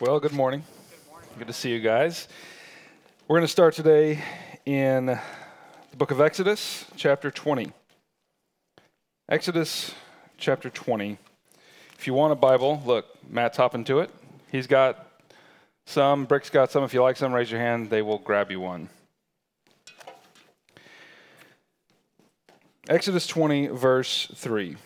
[0.00, 0.64] Well, good morning.
[1.36, 2.26] Good to see you guys.
[3.28, 4.24] We're going to start today
[4.64, 7.70] in the book of Exodus, chapter 20.
[9.28, 9.94] Exodus,
[10.38, 11.18] chapter 20.
[11.98, 14.10] If you want a Bible, look, Matt's hopping to it.
[14.50, 15.06] He's got
[15.84, 16.82] some, Brick's got some.
[16.82, 17.90] If you like some, raise your hand.
[17.90, 18.88] They will grab you one.
[22.88, 24.78] Exodus 20, verse 3.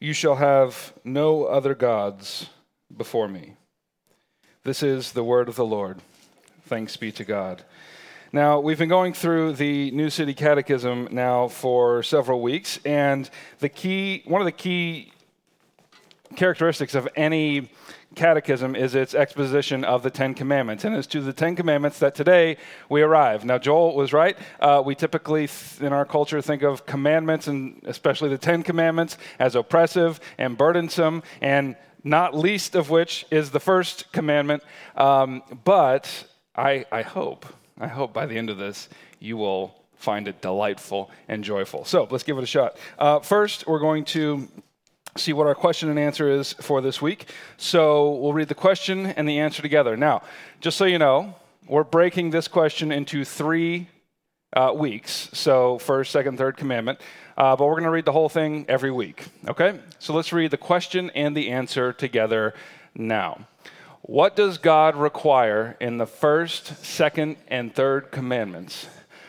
[0.00, 2.48] You shall have no other gods
[2.96, 3.54] before me.
[4.64, 6.00] This is the word of the Lord.
[6.66, 7.64] Thanks be to God.
[8.32, 13.68] Now, we've been going through the New City Catechism now for several weeks, and the
[13.68, 15.12] key, one of the key
[16.36, 17.70] characteristics of any
[18.14, 20.84] catechism is its exposition of the Ten Commandments.
[20.84, 22.56] And it's to the Ten Commandments that today
[22.88, 23.44] we arrive.
[23.44, 24.36] Now, Joel was right.
[24.60, 25.48] Uh, we typically,
[25.80, 31.22] in our culture, think of commandments, and especially the Ten Commandments, as oppressive and burdensome,
[31.40, 34.62] and not least of which is the first commandment.
[34.96, 36.24] Um, but
[36.54, 37.46] I, I hope,
[37.78, 41.84] I hope by the end of this, you will find it delightful and joyful.
[41.84, 42.76] So let's give it a shot.
[42.98, 44.48] Uh, first, we're going to
[45.16, 47.28] see what our question and answer is for this week.
[47.56, 49.96] So we'll read the question and the answer together.
[49.96, 50.22] Now,
[50.60, 51.34] just so you know,
[51.66, 53.88] we're breaking this question into three
[54.54, 55.30] uh, weeks.
[55.32, 57.00] So, first, second, third commandment.
[57.36, 59.26] Uh, but we're going to read the whole thing every week.
[59.48, 59.78] Okay?
[59.98, 62.54] So let's read the question and the answer together
[62.94, 63.46] now.
[64.02, 68.88] What does God require in the first, second, and third commandments?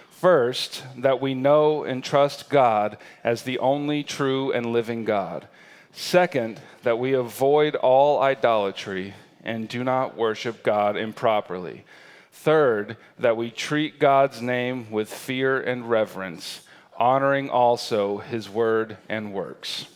[0.09, 5.47] First, that we know and trust God as the only true and living God.
[5.91, 11.85] Second, that we avoid all idolatry and do not worship God improperly.
[12.31, 16.61] Third, that we treat God's name with fear and reverence,
[16.97, 19.87] honoring also his word and works.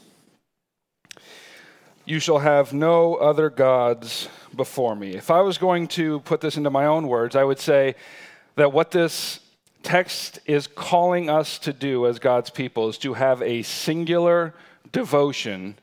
[2.06, 5.16] You shall have no other gods before me.
[5.16, 7.96] If I was going to put this into my own words, I would say
[8.56, 9.40] that what this
[9.84, 14.54] text is calling us to do as God's people is to have a singular
[14.92, 15.76] devotion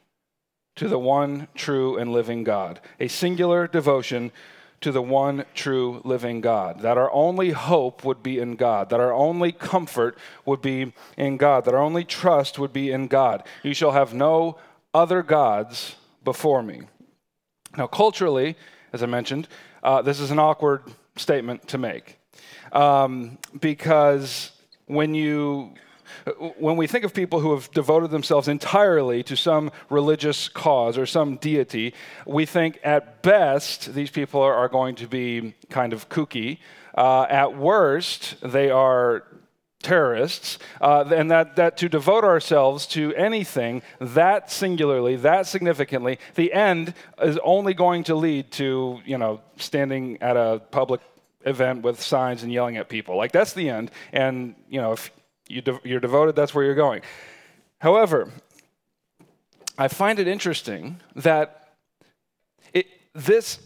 [0.76, 4.32] to the one true and living God, a singular devotion
[4.80, 9.00] to the one true living God, that our only hope would be in God, that
[9.00, 13.42] our only comfort would be in God, that our only trust would be in God.
[13.62, 14.58] You shall have no
[14.92, 16.82] other gods before me.
[17.76, 18.56] Now, culturally,
[18.92, 19.48] as I mentioned,
[19.82, 20.82] uh, this is an awkward
[21.16, 22.18] statement to make
[22.74, 24.50] um, because
[24.86, 25.74] when you
[26.58, 31.06] when we think of people who have devoted themselves entirely to some religious cause or
[31.06, 31.94] some deity,
[32.26, 36.58] we think at best these people are, going to be kind of kooky.
[36.97, 39.24] Uh, at worst, they are
[39.82, 46.53] terrorists, uh, and that, that to devote ourselves to anything that singularly, that significantly, the
[46.53, 51.00] end is only going to lead to, you know, standing at a public
[51.44, 53.16] event with signs and yelling at people.
[53.16, 53.91] Like, that's the end.
[54.12, 55.10] And, you know, if
[55.49, 57.03] you de- you're devoted, that's where you're going.
[57.81, 58.31] However,
[59.77, 61.75] I find it interesting that
[62.72, 63.59] it, this,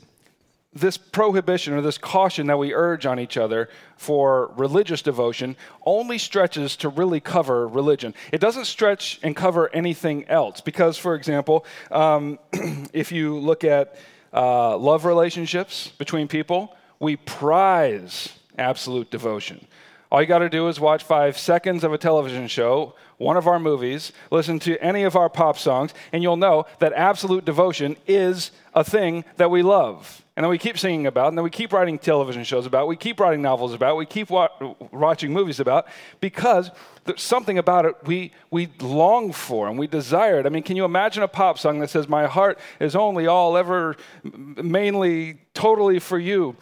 [0.72, 6.18] this prohibition or this caution that we urge on each other for religious devotion only
[6.18, 8.14] stretches to really cover religion.
[8.32, 10.60] It doesn't stretch and cover anything else.
[10.60, 12.38] Because, for example, um,
[12.92, 13.96] if you look at
[14.32, 19.66] uh, love relationships between people, we prize absolute devotion.
[20.10, 23.46] All you got to do is watch five seconds of a television show, one of
[23.46, 27.96] our movies, listen to any of our pop songs, and you'll know that absolute devotion
[28.06, 30.22] is a thing that we love.
[30.34, 32.96] And then we keep singing about, and then we keep writing television shows about, we
[32.96, 34.48] keep writing novels about, we keep wa-
[34.92, 35.86] watching movies about,
[36.20, 36.70] because
[37.04, 40.46] there's something about it we, we long for and we desire it.
[40.46, 43.58] I mean, can you imagine a pop song that says, My heart is only all
[43.58, 46.56] ever, mainly, totally for you,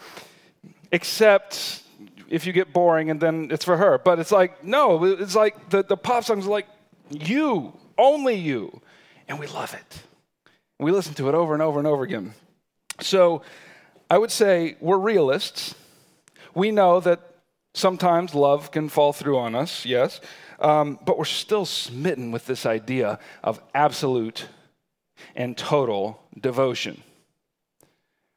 [0.91, 1.83] except
[2.29, 3.99] if you get boring and then it's for her.
[3.99, 6.67] But it's like, no, it's like the, the pop songs are like,
[7.11, 8.81] you, only you.
[9.29, 10.03] And we love it.
[10.79, 12.35] We listen to it over and over and over again.
[13.01, 13.43] So
[14.11, 15.75] I would say we're realists.
[16.55, 17.21] We know that
[17.75, 20.21] sometimes love can fall through on us, yes,
[20.61, 24.49] um, but we're still smitten with this idea of absolute
[25.35, 27.03] and total devotion.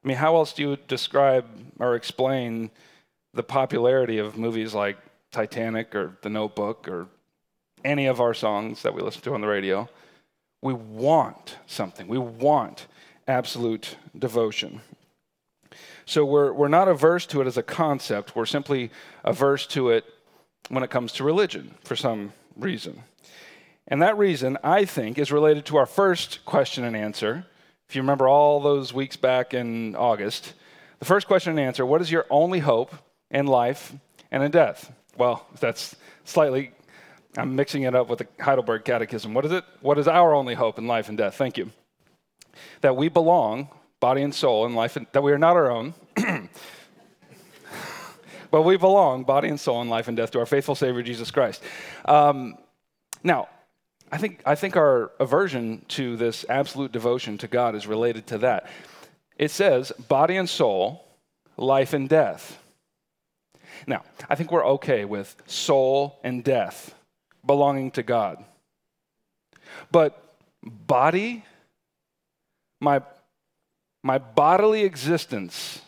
[0.03, 1.45] I mean, how else do you describe
[1.79, 2.71] or explain
[3.33, 4.97] the popularity of movies like
[5.31, 7.07] Titanic or The Notebook or
[7.85, 9.87] any of our songs that we listen to on the radio.
[10.61, 12.07] We want something.
[12.07, 12.87] We want
[13.27, 14.81] absolute devotion.
[16.05, 18.89] So we're, we're not averse to it as a concept, we're simply
[19.23, 20.05] averse to it
[20.69, 23.03] when it comes to religion for some reason.
[23.87, 27.45] And that reason, I think, is related to our first question and answer
[27.89, 30.53] if you remember all those weeks back in August,
[30.99, 32.93] the first question and answer what is your only hope
[33.31, 33.93] in life
[34.31, 34.91] and in death?
[35.17, 36.71] Well, that's slightly,
[37.37, 39.33] I'm mixing it up with the Heidelberg Catechism.
[39.33, 39.63] What is it?
[39.81, 41.35] What is our only hope in life and death?
[41.35, 41.71] Thank you.
[42.81, 45.93] That we belong, body and soul, in life, and, that we are not our own.
[48.51, 51.31] but we belong, body and soul, in life and death, to our faithful Savior, Jesus
[51.31, 51.61] Christ.
[52.05, 52.57] Um,
[53.23, 53.49] now,
[54.11, 58.39] I think, I think our aversion to this absolute devotion to God is related to
[58.39, 58.67] that.
[59.37, 61.05] It says, body and soul,
[61.57, 62.57] life and death.
[63.87, 66.93] Now, I think we're okay with soul and death
[67.45, 68.43] belonging to God.
[69.91, 70.21] But
[70.63, 71.43] body,
[72.79, 73.01] my,
[74.03, 75.81] my bodily existence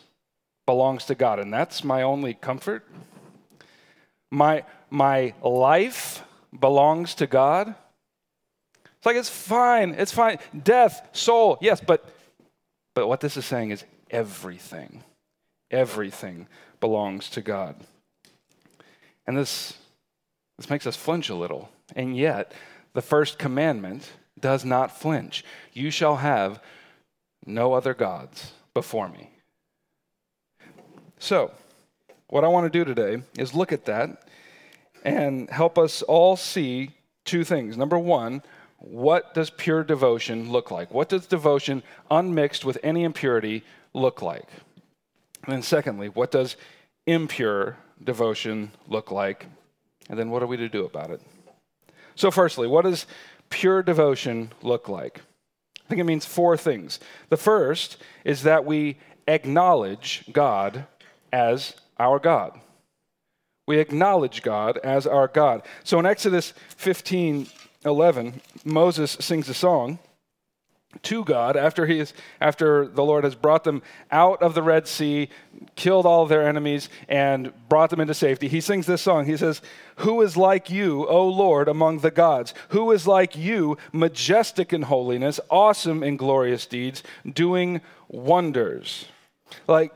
[0.66, 2.86] belongs to God, and that's my only comfort.
[4.30, 6.22] My, my life
[6.58, 7.74] belongs to God.
[8.98, 10.38] It's like it's fine, it's fine.
[10.62, 12.08] Death, soul, yes, but
[12.94, 15.02] but what this is saying is everything.
[15.72, 16.46] Everything
[16.80, 17.76] belongs to God.
[19.26, 19.78] And this
[20.58, 21.70] this makes us flinch a little.
[21.96, 22.52] And yet,
[22.92, 25.44] the first commandment does not flinch.
[25.72, 26.62] You shall have
[27.44, 29.30] no other gods before me.
[31.18, 31.52] So,
[32.28, 34.22] what I want to do today is look at that
[35.04, 36.90] and help us all see
[37.24, 37.76] two things.
[37.76, 38.42] Number one,
[38.78, 40.92] what does pure devotion look like?
[40.92, 43.64] What does devotion unmixed with any impurity
[43.94, 44.48] look like?
[45.44, 46.56] And then, secondly, what does
[47.06, 49.46] impure devotion look like?
[50.08, 51.20] And then, what are we to do about it?
[52.14, 53.06] So, firstly, what does
[53.50, 55.20] pure devotion look like?
[55.84, 57.00] I think it means four things.
[57.28, 60.86] The first is that we acknowledge God
[61.32, 62.58] as our God.
[63.66, 65.62] We acknowledge God as our God.
[65.84, 67.46] So in Exodus 15
[67.84, 69.98] 11, Moses sings a song
[71.02, 74.86] to God after, he is, after the Lord has brought them out of the Red
[74.86, 75.28] Sea,
[75.74, 78.48] killed all their enemies, and brought them into safety.
[78.48, 79.24] He sings this song.
[79.24, 79.62] He says,
[79.96, 82.54] Who is like you, O Lord, among the gods?
[82.68, 89.06] Who is like you, majestic in holiness, awesome in glorious deeds, doing wonders?
[89.66, 89.92] Like,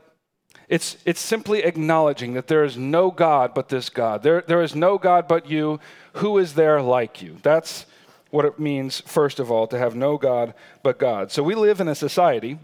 [0.67, 4.23] it's, it's simply acknowledging that there is no God but this God.
[4.23, 5.79] There, there is no God but you.
[6.13, 7.37] Who is there like you?
[7.41, 7.85] That's
[8.31, 10.53] what it means, first of all, to have no God
[10.83, 11.31] but God.
[11.31, 12.59] So we live in a society,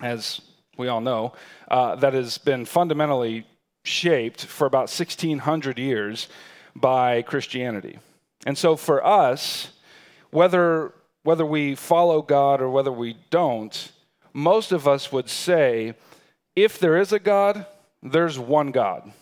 [0.00, 0.40] as
[0.76, 1.32] we all know,
[1.68, 3.46] uh, that has been fundamentally
[3.84, 6.28] shaped for about 1600 years
[6.74, 7.98] by Christianity.
[8.46, 9.72] And so for us,
[10.30, 10.92] whether,
[11.22, 13.92] whether we follow God or whether we don't,
[14.32, 15.94] most of us would say,
[16.56, 17.66] if there is a God,
[18.02, 19.12] there's one God.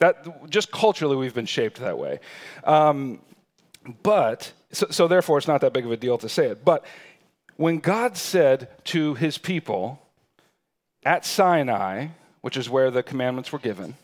[0.00, 2.20] That just culturally we've been shaped that way.
[2.64, 3.20] Um,
[4.02, 6.64] but so, so therefore it's not that big of a deal to say it.
[6.64, 6.84] But
[7.56, 10.00] when God said to his people
[11.04, 12.08] at Sinai,
[12.40, 13.94] which is where the commandments were given,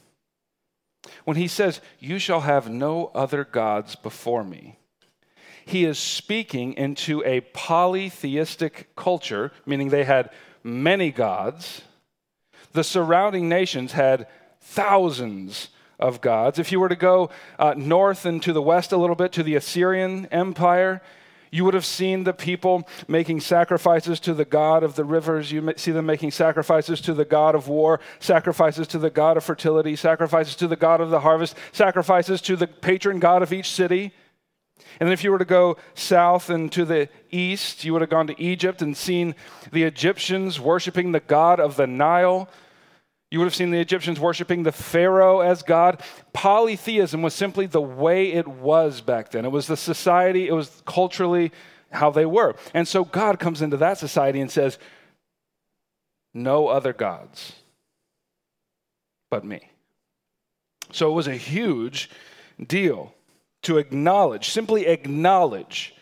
[1.24, 4.76] when he says, You shall have no other gods before me,
[5.64, 10.30] he is speaking into a polytheistic culture, meaning they had
[10.62, 11.82] many gods
[12.72, 14.26] the surrounding nations had
[14.60, 15.68] thousands
[16.00, 16.58] of gods.
[16.58, 19.42] If you were to go uh, north and to the west a little bit to
[19.42, 21.00] the Assyrian Empire,
[21.50, 25.50] you would have seen the people making sacrifices to the God of the rivers.
[25.50, 29.44] You see them making sacrifices to the God of war, sacrifices to the God of
[29.44, 33.70] fertility, sacrifices to the God of the harvest, sacrifices to the patron God of each
[33.70, 34.12] city.
[34.98, 38.10] And then if you were to go south and to the east, you would have
[38.10, 39.34] gone to Egypt and seen
[39.72, 42.48] the Egyptians worshiping the god of the Nile.
[43.30, 46.02] You would have seen the Egyptians worshiping the Pharaoh as God.
[46.32, 49.44] Polytheism was simply the way it was back then.
[49.44, 51.52] It was the society, it was culturally
[51.92, 52.56] how they were.
[52.74, 54.78] And so God comes into that society and says,
[56.34, 57.52] No other gods
[59.30, 59.70] but me.
[60.92, 62.10] So it was a huge
[62.64, 63.14] deal
[63.62, 65.94] to acknowledge, simply acknowledge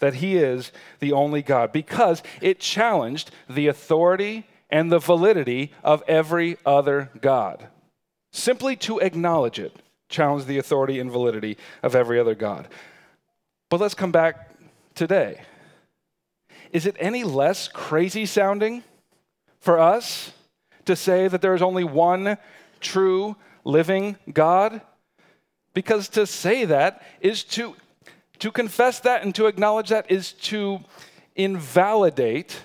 [0.00, 6.02] that He is the only God, because it challenged the authority and the validity of
[6.08, 7.68] every other God.
[8.32, 9.76] Simply to acknowledge it
[10.08, 12.68] challenged the authority and validity of every other God.
[13.68, 14.50] But let's come back
[14.94, 15.42] today.
[16.72, 18.82] Is it any less crazy sounding
[19.60, 20.32] for us
[20.84, 22.36] to say that there is only one
[22.80, 24.80] true living God?
[25.72, 27.74] Because to say that is to,
[28.38, 30.80] to confess that and to acknowledge that is to
[31.34, 32.60] invalidate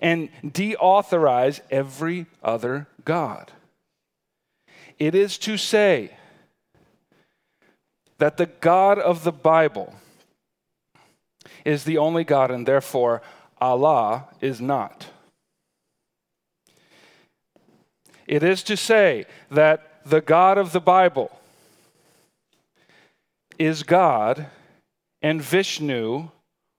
[0.00, 3.52] and deauthorize every other God.
[4.98, 6.10] It is to say
[8.18, 9.94] that the God of the Bible
[11.64, 13.22] is the only God, and therefore
[13.60, 15.08] Allah is not.
[18.26, 21.30] It is to say that the God of the Bible
[23.58, 24.46] is God
[25.22, 26.28] and Vishnu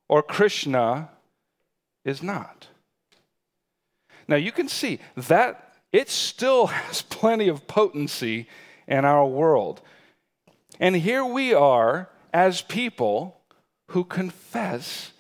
[0.10, 1.10] or Krishna
[2.06, 2.68] is not.
[4.28, 8.48] Now you can see that it still has plenty of potency
[8.88, 9.82] in our world.
[10.80, 13.42] And here we are as people
[13.90, 15.12] who confess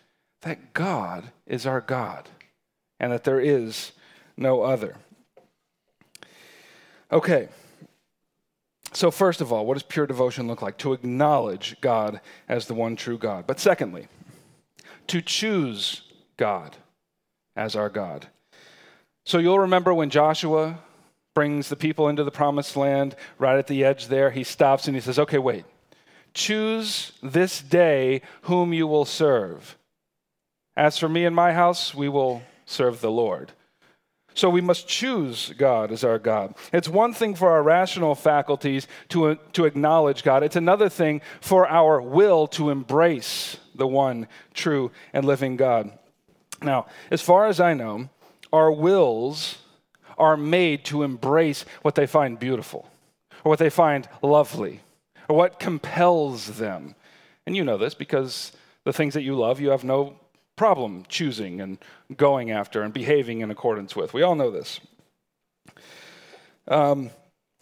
[0.41, 2.29] that God is our God
[2.99, 3.91] and that there is
[4.35, 4.95] no other.
[7.11, 7.49] Okay.
[8.93, 10.77] So, first of all, what does pure devotion look like?
[10.79, 13.45] To acknowledge God as the one true God.
[13.45, 14.07] But secondly,
[15.07, 16.01] to choose
[16.35, 16.77] God
[17.55, 18.27] as our God.
[19.27, 20.79] So, you'll remember when Joshua
[21.35, 24.95] brings the people into the promised land, right at the edge there, he stops and
[24.95, 25.65] he says, Okay, wait.
[26.33, 29.77] Choose this day whom you will serve.
[30.77, 33.51] As for me and my house, we will serve the Lord.
[34.33, 36.55] So we must choose God as our God.
[36.71, 41.67] It's one thing for our rational faculties to, to acknowledge God, it's another thing for
[41.67, 45.91] our will to embrace the one true and living God.
[46.61, 48.09] Now, as far as I know,
[48.51, 49.57] our wills
[50.17, 52.89] are made to embrace what they find beautiful
[53.43, 54.81] or what they find lovely
[55.27, 56.95] or what compels them.
[57.45, 58.51] And you know this because
[58.83, 60.19] the things that you love, you have no
[60.55, 61.77] problem choosing and
[62.15, 64.13] going after and behaving in accordance with.
[64.13, 64.79] We all know this.
[66.67, 67.11] Um,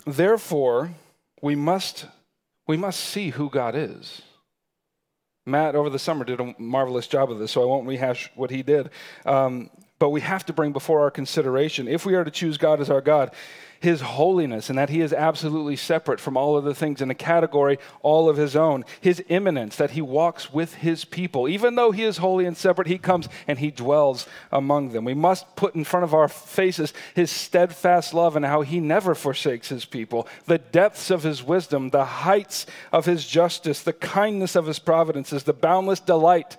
[0.05, 0.91] therefore,
[1.41, 2.05] we must,
[2.67, 4.21] we must see who God is.
[5.45, 8.49] Matt, over the summer, did a marvelous job of this, so I won't rehash what
[8.49, 8.89] he did.
[9.25, 12.81] Um, but we have to bring before our consideration, if we are to choose God
[12.81, 13.31] as our God,
[13.79, 17.77] his holiness and that he is absolutely separate from all other things in a category
[18.01, 18.83] all of his own.
[18.99, 21.47] His immanence, that he walks with his people.
[21.47, 25.05] Even though he is holy and separate, he comes and he dwells among them.
[25.05, 29.15] We must put in front of our faces his steadfast love and how he never
[29.15, 34.55] forsakes his people, the depths of his wisdom, the heights of his justice, the kindness
[34.55, 36.57] of his providences, the boundless delight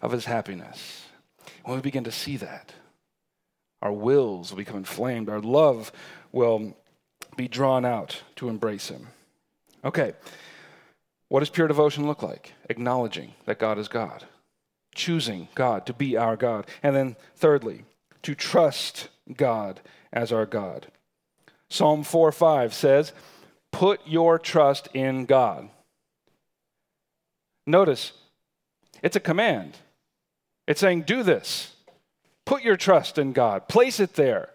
[0.00, 1.03] of his happiness.
[1.64, 2.72] When we begin to see that,
[3.82, 5.92] our wills will become inflamed, our love
[6.32, 6.76] will
[7.36, 9.08] be drawn out to embrace Him.
[9.84, 10.12] Okay,
[11.28, 12.52] what does pure devotion look like?
[12.70, 14.24] Acknowledging that God is God,
[14.94, 16.66] choosing God to be our God.
[16.82, 17.84] And then, thirdly,
[18.22, 19.80] to trust God
[20.12, 20.88] as our God.
[21.68, 23.12] Psalm 4 5 says,
[23.72, 25.68] Put your trust in God.
[27.66, 28.12] Notice,
[29.02, 29.78] it's a command.
[30.66, 31.74] It's saying, Do this.
[32.44, 34.50] Put your trust in God, place it there.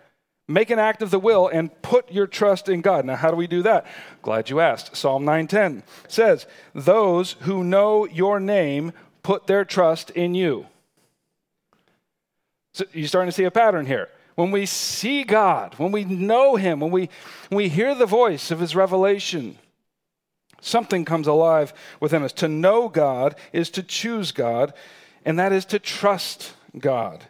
[0.48, 3.06] Make an act of the will and put your trust in God.
[3.06, 3.86] Now, how do we do that?
[4.24, 4.98] Glad you asked.
[4.98, 10.66] Psalm 9:10 says, "Those who know your name put their trust in you."
[12.74, 14.10] So you're starting to see a pattern here.
[14.34, 17.10] When we see God, when we know Him, when we,
[17.50, 19.58] when we hear the voice of His revelation,
[20.62, 22.34] something comes alive within us.
[22.34, 24.74] To know God is to choose God,
[25.26, 27.26] and that is to trust God.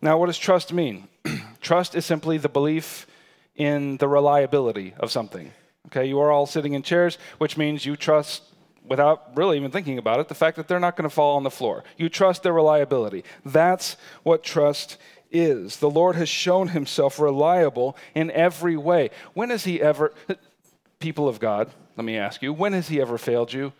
[0.00, 1.08] Now, what does trust mean?
[1.60, 3.06] Trust is simply the belief
[3.56, 5.52] in the reliability of something.
[5.86, 8.42] Okay, you are all sitting in chairs, which means you trust
[8.86, 11.42] without really even thinking about it, the fact that they're not going to fall on
[11.42, 11.84] the floor.
[11.96, 13.24] You trust their reliability.
[13.44, 14.98] That's what trust
[15.30, 15.78] is.
[15.78, 19.10] The Lord has shown himself reliable in every way.
[19.32, 20.12] When has he ever,
[20.98, 23.72] people of God, let me ask you, when has he ever failed you?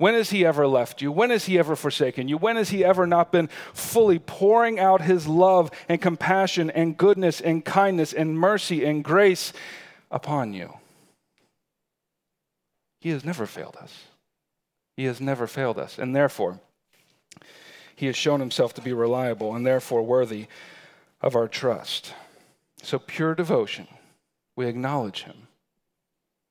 [0.00, 1.12] When has he ever left you?
[1.12, 2.38] When has he ever forsaken you?
[2.38, 7.42] When has he ever not been fully pouring out his love and compassion and goodness
[7.42, 9.52] and kindness and mercy and grace
[10.10, 10.72] upon you?
[13.02, 14.04] He has never failed us.
[14.96, 15.98] He has never failed us.
[15.98, 16.60] And therefore,
[17.94, 20.46] he has shown himself to be reliable and therefore worthy
[21.20, 22.14] of our trust.
[22.82, 23.86] So, pure devotion,
[24.56, 25.48] we acknowledge him,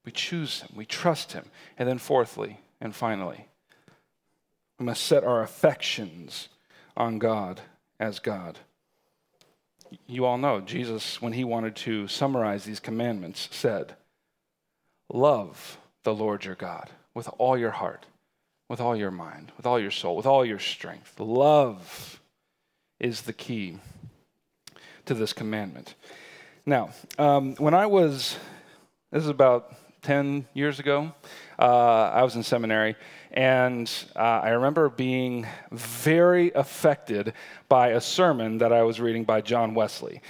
[0.05, 1.45] we choose him, we trust him.
[1.79, 3.47] And then, fourthly, and finally,
[4.79, 6.49] we must set our affections
[6.95, 7.61] on God
[7.99, 8.59] as God.
[10.07, 13.95] You all know Jesus, when he wanted to summarize these commandments, said,
[15.11, 18.05] Love the Lord your God with all your heart,
[18.69, 21.19] with all your mind, with all your soul, with all your strength.
[21.19, 22.21] Love
[22.99, 23.79] is the key
[25.05, 25.95] to this commandment.
[26.65, 28.37] Now, um, when I was,
[29.11, 31.11] this is about 10 years ago,
[31.65, 32.95] I was in seminary,
[33.31, 37.33] and uh, I remember being very affected
[37.67, 40.21] by a sermon that I was reading by John Wesley.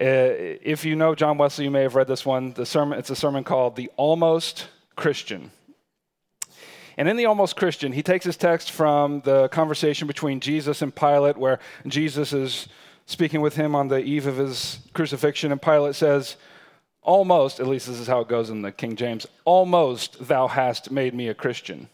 [0.00, 2.54] Uh, if you know John Wesley, you may have read this one.
[2.54, 5.50] The sermon, it's a sermon called The Almost Christian.
[6.96, 10.94] And in the Almost Christian, he takes his text from the conversation between Jesus and
[10.94, 12.68] Pilate, where Jesus is
[13.06, 16.36] speaking with him on the eve of his crucifixion, and Pilate says,
[17.02, 20.90] Almost, at least this is how it goes in the King James, almost thou hast
[20.90, 21.88] made me a Christian.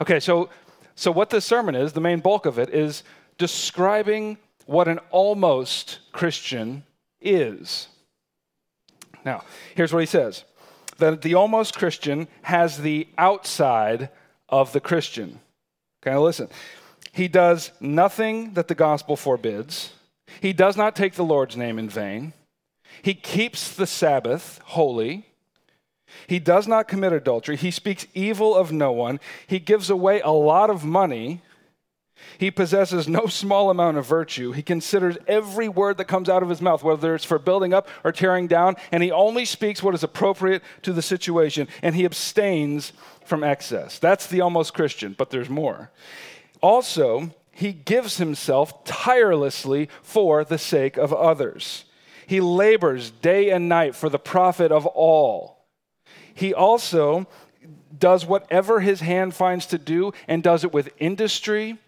[0.00, 0.48] Okay, so,
[0.94, 3.02] so what this sermon is, the main bulk of it, is
[3.36, 6.84] describing what an almost Christian
[7.20, 7.88] is.
[9.24, 10.44] Now, here's what he says
[10.98, 14.10] that the almost Christian has the outside
[14.48, 15.40] of the Christian.
[16.06, 16.48] Okay, listen.
[17.12, 19.92] He does nothing that the gospel forbids.
[20.40, 22.32] He does not take the Lord's name in vain.
[23.02, 25.26] He keeps the Sabbath holy.
[26.26, 27.56] He does not commit adultery.
[27.56, 29.20] He speaks evil of no one.
[29.46, 31.42] He gives away a lot of money.
[32.38, 34.52] He possesses no small amount of virtue.
[34.52, 37.88] He considers every word that comes out of his mouth, whether it's for building up
[38.02, 42.04] or tearing down, and he only speaks what is appropriate to the situation, and he
[42.04, 42.92] abstains
[43.24, 43.98] from excess.
[43.98, 45.90] That's the almost Christian, but there's more.
[46.62, 51.84] Also, he gives himself tirelessly for the sake of others.
[52.26, 55.66] He labors day and night for the profit of all.
[56.34, 57.26] He also
[57.96, 61.78] does whatever his hand finds to do and does it with industry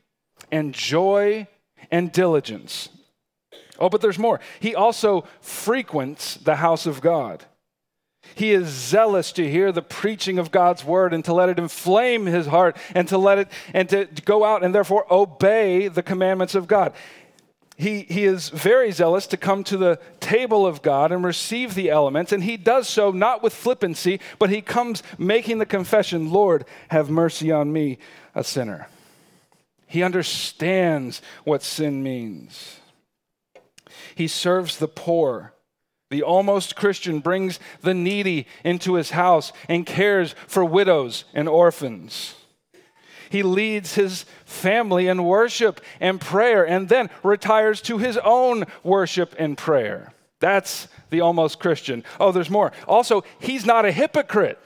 [0.51, 1.47] and joy
[1.91, 2.89] and diligence.
[3.79, 4.41] Oh, but there's more.
[4.61, 7.45] He also frequents the house of God.
[8.35, 12.27] He is zealous to hear the preaching of God's word and to let it inflame
[12.27, 16.55] his heart and to let it and to go out and therefore obey the commandments
[16.55, 16.93] of God.
[17.79, 21.91] He, he is very zealous to come to the table of God and receive the
[21.91, 26.65] elements, and he does so not with flippancy, but he comes making the confession Lord,
[26.89, 27.99] have mercy on me,
[28.35, 28.89] a sinner.
[29.87, 32.81] He understands what sin means.
[34.15, 35.53] He serves the poor.
[36.09, 42.35] The almost Christian brings the needy into his house and cares for widows and orphans.
[43.31, 49.35] He leads his family in worship and prayer and then retires to his own worship
[49.39, 50.13] and prayer.
[50.41, 52.05] That's the almost Christian.
[52.21, 52.73] Oh, there's more.
[52.87, 54.59] Also, he's not a hypocrite.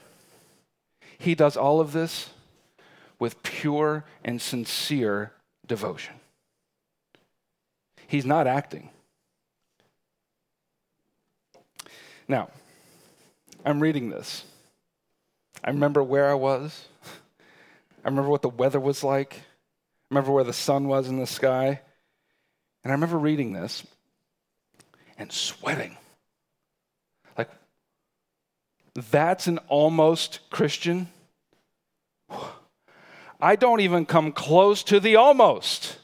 [1.17, 2.29] He does all of this
[3.19, 5.31] with pure and sincere
[5.67, 6.15] devotion.
[8.07, 8.89] He's not acting.
[12.27, 12.49] Now,
[13.63, 14.43] I'm reading this.
[15.63, 16.87] I remember where I was.
[18.03, 19.35] I remember what the weather was like.
[19.35, 19.39] I
[20.09, 21.81] remember where the sun was in the sky.
[22.83, 23.85] And I remember reading this
[25.17, 25.97] and sweating.
[27.37, 27.49] Like,
[29.11, 31.07] that's an almost Christian.
[33.39, 35.97] I don't even come close to the almost.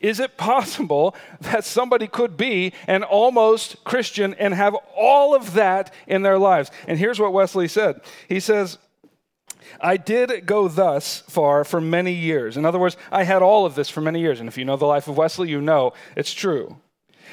[0.00, 5.92] Is it possible that somebody could be an almost Christian and have all of that
[6.06, 6.70] in their lives?
[6.86, 8.78] And here's what Wesley said He says,
[9.80, 12.56] I did go thus far for many years.
[12.56, 14.40] In other words, I had all of this for many years.
[14.40, 16.76] And if you know the life of Wesley, you know it's true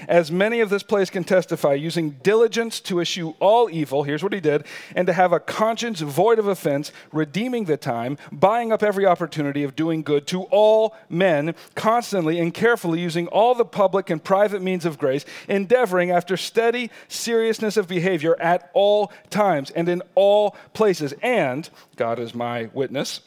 [0.08, 4.34] as many of this place can testify, using diligence to eschew all evil, here's what
[4.34, 8.84] he did, and to have a conscience void of offense, redeeming the time, buying up
[8.84, 14.10] every opportunity of doing good to all men, constantly and carefully using all the public
[14.10, 19.89] and private means of grace, endeavoring after steady seriousness of behavior at all times and
[19.89, 21.13] in all places.
[21.21, 23.21] And, God is my witness,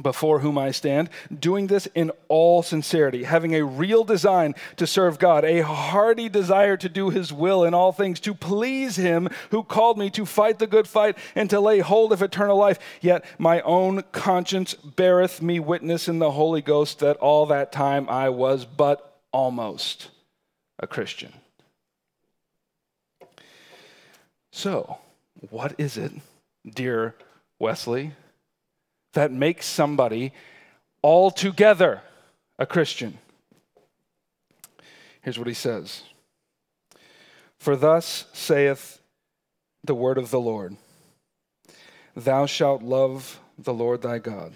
[0.00, 5.18] before whom I stand, doing this in all sincerity, having a real design to serve
[5.18, 9.62] God, a hearty desire to do his will in all things, to please him who
[9.62, 12.78] called me to fight the good fight and to lay hold of eternal life.
[13.00, 18.08] Yet my own conscience beareth me witness in the Holy Ghost that all that time
[18.08, 20.10] I was but almost
[20.78, 21.32] a Christian.
[24.52, 24.98] So,
[25.50, 26.12] what is it,
[26.66, 27.14] dear
[27.58, 28.12] Wesley?
[29.16, 30.30] That makes somebody
[31.02, 32.02] altogether
[32.58, 33.16] a Christian.
[35.22, 36.02] Here's what he says
[37.58, 39.00] For thus saith
[39.82, 40.76] the word of the Lord
[42.14, 44.52] Thou shalt love the Lord thy God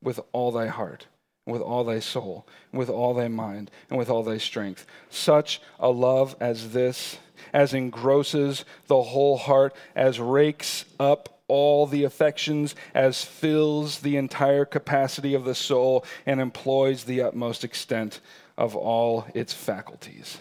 [0.00, 1.06] with all thy heart,
[1.44, 4.86] with all thy soul, with all thy mind, and with all thy strength.
[5.10, 7.18] Such a love as this,
[7.52, 14.64] as engrosses the whole heart, as rakes up all the affections, as fills the entire
[14.64, 18.20] capacity of the soul, and employs the utmost extent
[18.56, 20.38] of all its faculties.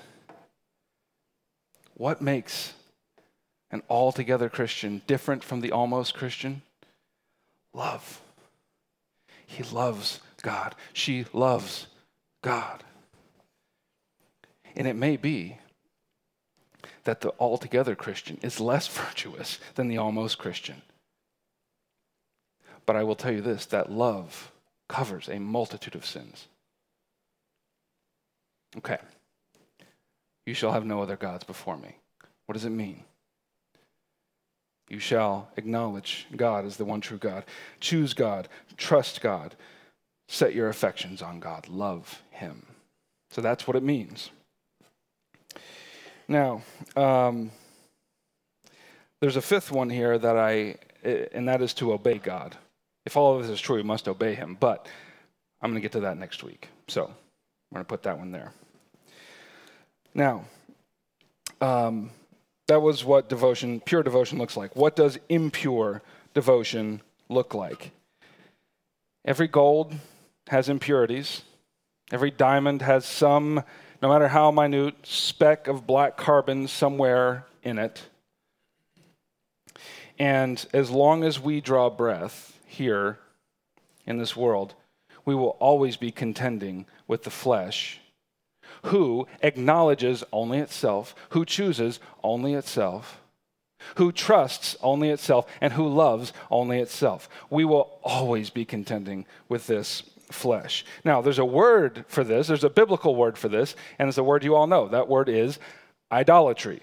[1.95, 2.74] What makes
[3.72, 6.62] an altogether Christian different from the almost Christian?
[7.74, 8.22] Love.
[9.45, 10.76] He loves God.
[10.93, 11.88] She loves
[12.41, 12.84] God.
[14.76, 15.58] And it may be
[17.04, 20.82] that the altogether Christian is less virtuous than the almost Christian.
[22.89, 24.52] But I will tell you this that love
[24.88, 26.47] covers a multitude of sins.
[28.78, 28.97] Okay.
[30.47, 31.97] You shall have no other gods before me.
[32.47, 33.04] What does it mean?
[34.89, 37.45] You shall acknowledge God as the one true God.
[37.80, 38.47] Choose God.
[38.75, 39.54] Trust God.
[40.28, 41.67] Set your affections on God.
[41.67, 42.65] Love Him.
[43.30, 44.32] So that's what it means.
[46.28, 46.63] Now,
[46.95, 47.52] um,
[49.21, 52.58] there's a fifth one here that I, and that is to obey God.
[53.10, 54.56] If all of this is true, we must obey Him.
[54.60, 54.88] But
[55.63, 56.67] I'm going to get to that next week.
[56.88, 58.54] So I'm going to put that one there.
[60.13, 60.45] Now,
[61.60, 62.12] um,
[62.67, 64.76] that was what devotion, pure devotion looks like.
[64.76, 66.04] What does impure
[66.36, 67.93] devotion look like?
[69.26, 69.95] Every gold
[70.50, 71.41] has impurities.
[72.12, 73.63] Every diamond has some,
[74.04, 78.04] no matter how minute, speck of black carbon somewhere in it.
[80.19, 83.17] And as long as we draw breath here
[84.05, 84.75] in this world,
[85.25, 87.99] we will always be contending with the flesh
[88.86, 93.21] who acknowledges only itself, who chooses only itself,
[93.95, 97.27] who trusts only itself, and who loves only itself.
[97.49, 100.86] We will always be contending with this flesh.
[101.03, 104.23] Now, there's a word for this, there's a biblical word for this, and it's a
[104.23, 104.88] word you all know.
[104.88, 105.60] That word is
[106.12, 106.82] idolatry.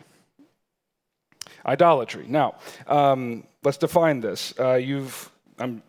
[1.65, 2.27] Idolatry.
[2.29, 4.53] Now, um, let's define this.
[4.59, 5.83] Uh, you've, I'm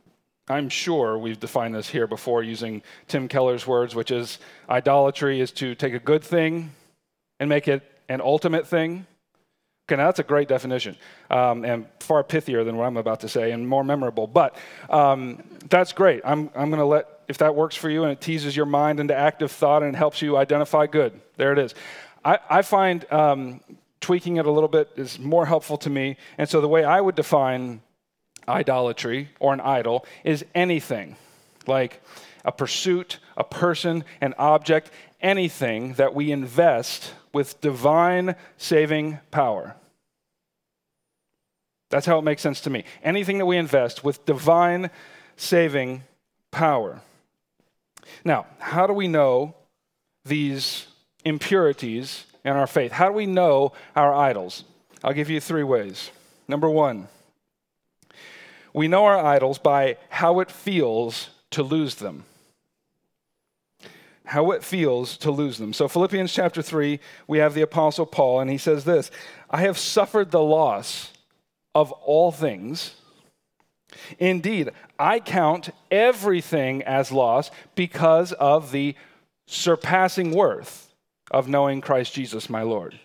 [0.49, 5.51] I'm sure we've defined this here before using Tim Keller's words, which is idolatry is
[5.53, 6.71] to take a good thing
[7.39, 9.05] and make it an ultimate thing.
[9.85, 10.95] Okay, now that's a great definition
[11.29, 14.55] um, and far pithier than what I'm about to say and more memorable, but
[14.89, 16.21] um, that's great.
[16.25, 18.99] I'm, I'm going to let, if that works for you and it teases your mind
[18.99, 21.19] into active thought and helps you identify, good.
[21.35, 21.75] There it is.
[22.23, 23.61] I, I find um,
[24.01, 26.99] tweaking it a little bit is more helpful to me, and so the way I
[26.99, 27.81] would define
[28.47, 31.15] idolatry or an idol is anything
[31.65, 32.01] like
[32.45, 34.89] a pursuit, a person, an object,
[35.21, 39.75] anything that we invest with divine saving power.
[41.89, 42.83] That's how it makes sense to me.
[43.03, 44.89] Anything that we invest with divine
[45.35, 46.03] saving
[46.51, 47.01] power.
[48.23, 49.55] Now, how do we know
[50.25, 50.87] these
[51.23, 52.91] impurities in our faith?
[52.91, 54.63] How do we know our idols?
[55.03, 56.11] I'll give you three ways.
[56.47, 57.07] Number one,
[58.77, 62.25] we know our idols by how it feels to lose them.
[64.23, 65.73] How it feels to lose them.
[65.73, 69.09] So, Philippians chapter 3, we have the Apostle Paul, and he says this
[69.49, 71.11] I have suffered the loss
[71.73, 72.93] of all things.
[74.19, 78.93] Indeed, I count everything as loss because of the
[79.47, 80.93] surpassing worth
[81.31, 82.99] of knowing Christ Jesus my Lord.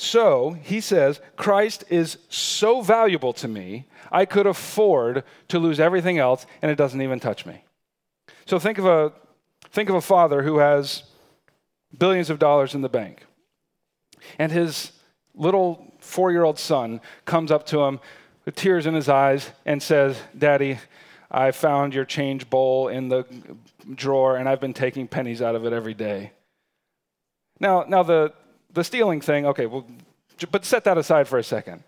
[0.00, 6.16] So he says, Christ is so valuable to me, I could afford to lose everything
[6.16, 7.64] else, and it doesn't even touch me.
[8.46, 9.12] So think of a,
[9.70, 11.02] think of a father who has
[11.98, 13.26] billions of dollars in the bank,
[14.38, 14.92] and his
[15.34, 18.00] little four year old son comes up to him
[18.46, 20.78] with tears in his eyes and says, Daddy,
[21.30, 23.26] I found your change bowl in the
[23.94, 26.32] drawer, and I've been taking pennies out of it every day.
[27.60, 28.32] Now, now the,
[28.74, 29.86] the stealing thing, okay, well,
[30.50, 31.82] but set that aside for a second.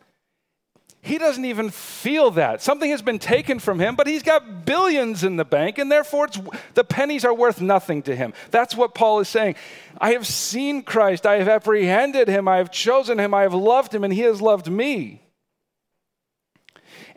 [1.05, 2.63] He doesn't even feel that.
[2.63, 6.29] Something has been taken from him, but he's got billions in the bank, and therefore
[6.75, 8.33] the pennies are worth nothing to him.
[8.53, 9.57] That's what Paul is saying.
[10.01, 13.93] I have seen Christ, I have apprehended him, I have chosen him, I have loved
[13.93, 15.23] him, and he has loved me.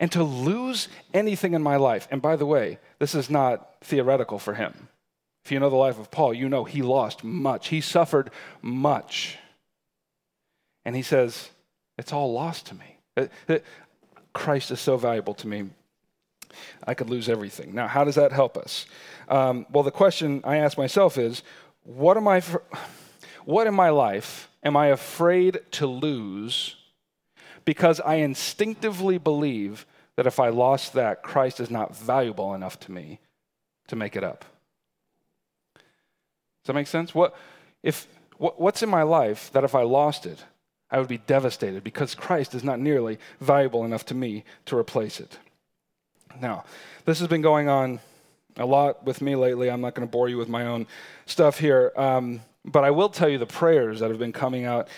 [0.00, 4.40] And to lose anything in my life, and by the way, this is not theoretical
[4.40, 4.88] for him.
[5.44, 9.38] If you know the life of Paul, you know he lost much, he suffered much.
[10.86, 11.50] And he says,
[11.98, 13.28] It's all lost to me.
[14.32, 15.70] Christ is so valuable to me.
[16.86, 17.74] I could lose everything.
[17.74, 18.86] Now, how does that help us?
[19.28, 21.42] Um, well, the question I ask myself is
[21.82, 22.40] what am I,
[23.44, 26.76] what in my life am I afraid to lose
[27.64, 32.92] because I instinctively believe that if I lost that, Christ is not valuable enough to
[32.92, 33.18] me
[33.88, 34.44] to make it up?
[35.74, 37.12] Does that make sense?
[37.12, 37.36] What,
[37.82, 38.06] if,
[38.38, 40.44] what, what's in my life that if I lost it,
[40.90, 45.20] I would be devastated because Christ is not nearly valuable enough to me to replace
[45.20, 45.38] it.
[46.40, 46.64] Now,
[47.04, 48.00] this has been going on
[48.56, 49.70] a lot with me lately.
[49.70, 50.86] I'm not going to bore you with my own
[51.26, 54.88] stuff here, um, but I will tell you the prayers that have been coming out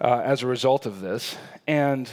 [0.00, 1.36] uh, as a result of this.
[1.66, 2.08] And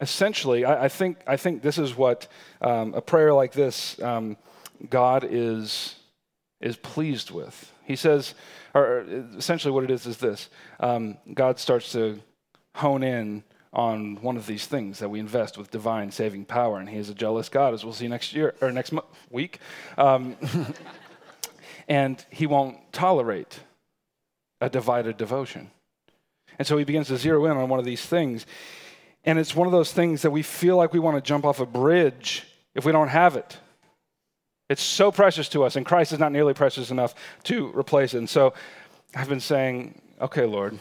[0.00, 2.28] essentially, I, I think, I think this is what
[2.60, 4.36] um, a prayer like this um,
[4.88, 5.96] God is,
[6.60, 7.72] is pleased with.
[7.84, 8.34] He says,
[8.74, 9.04] or
[9.36, 12.20] essentially what it is is this um, God starts to
[12.78, 16.78] hone in on one of these things that we invest with divine saving power.
[16.78, 19.60] And He is a jealous God, as we'll see next year or next mo- week.
[19.96, 20.36] Um,
[21.88, 23.60] and He won't tolerate
[24.60, 25.70] a divided devotion.
[26.58, 28.46] And so He begins to zero in on one of these things.
[29.24, 31.60] And it's one of those things that we feel like we want to jump off
[31.60, 33.58] a bridge if we don't have it.
[34.70, 37.14] It's so precious to us, and Christ is not nearly precious enough
[37.44, 38.18] to replace it.
[38.18, 38.52] And so
[39.14, 40.78] I've been saying, okay, Lord,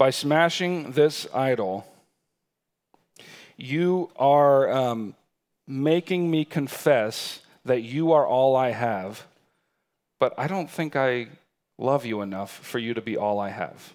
[0.00, 1.86] by smashing this idol,
[3.58, 5.14] you are um,
[5.68, 9.26] making me confess that you are all I have,
[10.18, 11.28] but I don't think I
[11.76, 13.92] love you enough for you to be all I have.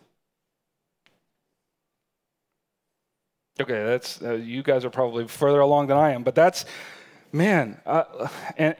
[3.60, 6.66] Okay, that's uh, you guys are probably further along than I am, but that's
[7.32, 8.76] man, uh, and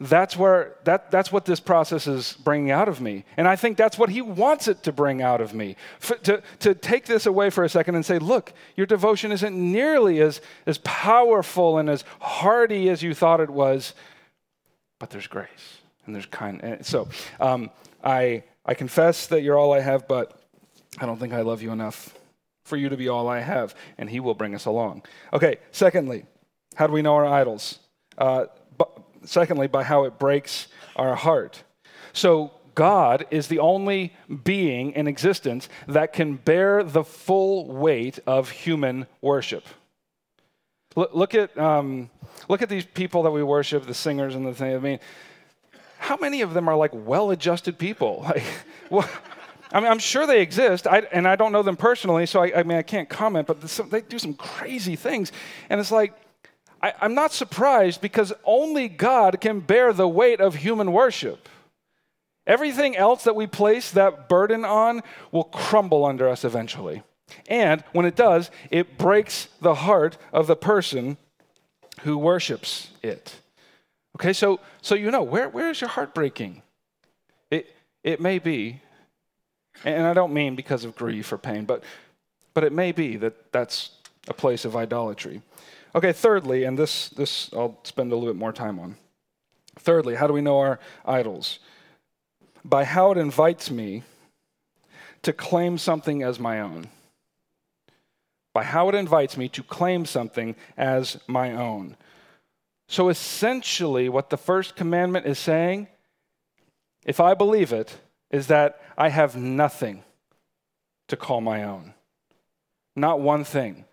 [0.00, 3.24] that's where that, that's what this process is bringing out of me.
[3.36, 5.76] And i think that's what he wants it to bring out of me.
[6.22, 10.20] To, to take this away for a second and say look your devotion isn't nearly
[10.20, 13.94] as, as powerful and as hearty as you thought it was
[14.98, 17.08] but there's grace and there's kindness so
[17.40, 17.70] um,
[18.02, 20.40] I, I confess that you're all i have but
[20.98, 22.14] i don't think i love you enough
[22.64, 25.02] for you to be all i have and he will bring us along.
[25.32, 26.24] Okay secondly
[26.76, 27.80] how do we know our idols?
[28.16, 28.46] Uh,
[29.28, 31.62] secondly, by how it breaks our heart.
[32.12, 34.14] So, God is the only
[34.44, 39.64] being in existence that can bear the full weight of human worship.
[40.94, 42.08] Look at, um,
[42.48, 44.76] look at these people that we worship, the singers and the thing.
[44.76, 45.00] I mean,
[45.98, 48.24] how many of them are like well adjusted people?
[48.34, 48.44] Like,
[48.90, 49.10] well,
[49.72, 52.60] I mean, I'm sure they exist, I, and I don't know them personally, so I,
[52.60, 55.30] I mean, I can't comment, but they do some crazy things.
[55.68, 56.14] And it's like,
[56.80, 61.48] I, I'm not surprised because only God can bear the weight of human worship.
[62.46, 67.02] Everything else that we place that burden on will crumble under us eventually.
[67.46, 71.18] And when it does, it breaks the heart of the person
[72.00, 73.36] who worships it.
[74.16, 76.62] Okay, so, so you know, where, where is your heart breaking?
[77.50, 78.80] It, it may be,
[79.84, 81.84] and I don't mean because of grief or pain, but,
[82.54, 83.90] but it may be that that's
[84.26, 85.42] a place of idolatry.
[85.98, 88.94] Okay, thirdly, and this, this I'll spend a little bit more time on.
[89.80, 91.58] Thirdly, how do we know our idols?
[92.64, 94.04] By how it invites me
[95.22, 96.86] to claim something as my own.
[98.54, 101.96] By how it invites me to claim something as my own.
[102.86, 105.88] So essentially, what the first commandment is saying,
[107.06, 107.98] if I believe it,
[108.30, 110.04] is that I have nothing
[111.08, 111.94] to call my own.
[112.94, 113.84] Not one thing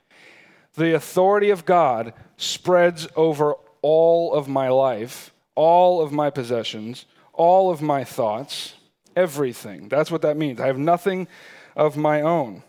[0.76, 7.72] the authority of God spreads over all of my life, all of my possessions, all
[7.72, 8.74] of my thoughts,
[9.16, 9.90] everything.
[9.90, 10.60] That's what that means.
[10.60, 11.28] I have nothing
[11.76, 12.64] of my own.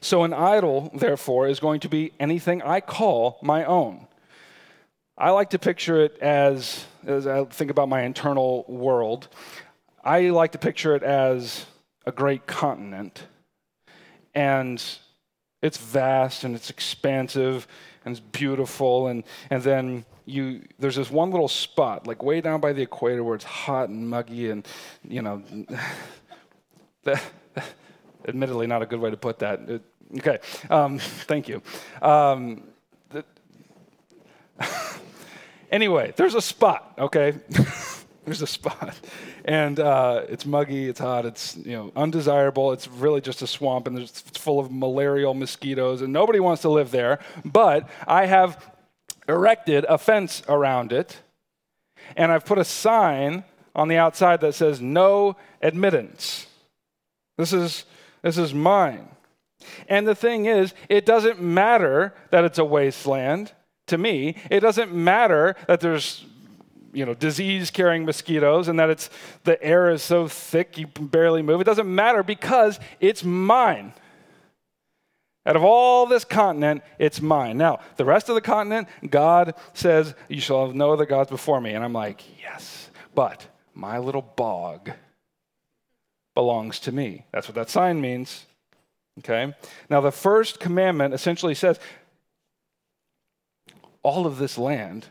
[0.00, 4.06] So, an idol, therefore, is going to be anything I call my own.
[5.16, 9.28] I like to picture it as, as I think about my internal world,
[10.02, 11.66] I like to picture it as
[12.04, 13.26] a great continent.
[14.34, 14.84] And
[15.64, 17.66] it's vast and it's expansive
[18.04, 19.08] and it's beautiful.
[19.08, 23.24] And, and then you, there's this one little spot, like way down by the equator,
[23.24, 24.68] where it's hot and muggy, and
[25.08, 25.42] you know,
[27.04, 27.22] that,
[28.28, 29.60] admittedly, not a good way to put that.
[29.68, 29.82] It,
[30.18, 30.98] okay, um,
[31.28, 31.62] thank you.
[32.02, 32.64] Um,
[33.08, 33.24] the,
[35.70, 37.34] anyway, there's a spot, okay?
[38.24, 38.98] There's a spot
[39.44, 42.72] and uh, it's muggy, it's hot, it's you know undesirable.
[42.72, 46.70] It's really just a swamp, and it's full of malarial mosquitoes, and nobody wants to
[46.70, 47.18] live there.
[47.44, 48.72] But I have
[49.28, 51.20] erected a fence around it,
[52.16, 56.46] and I've put a sign on the outside that says "No admittance."
[57.36, 57.84] This is
[58.22, 59.08] this is mine.
[59.88, 63.52] And the thing is, it doesn't matter that it's a wasteland
[63.86, 64.36] to me.
[64.50, 66.24] It doesn't matter that there's
[66.94, 69.10] you know, disease carrying mosquitoes and that it's
[69.42, 71.60] the air is so thick you can barely move.
[71.60, 73.92] It doesn't matter because it's mine.
[75.46, 77.58] Out of all this continent, it's mine.
[77.58, 81.60] Now, the rest of the continent, God says, You shall have no other gods before
[81.60, 81.72] me.
[81.72, 84.92] And I'm like, Yes, but my little bog
[86.34, 87.26] belongs to me.
[87.30, 88.46] That's what that sign means.
[89.18, 89.54] Okay?
[89.90, 91.78] Now, the first commandment essentially says,
[94.02, 95.08] All of this land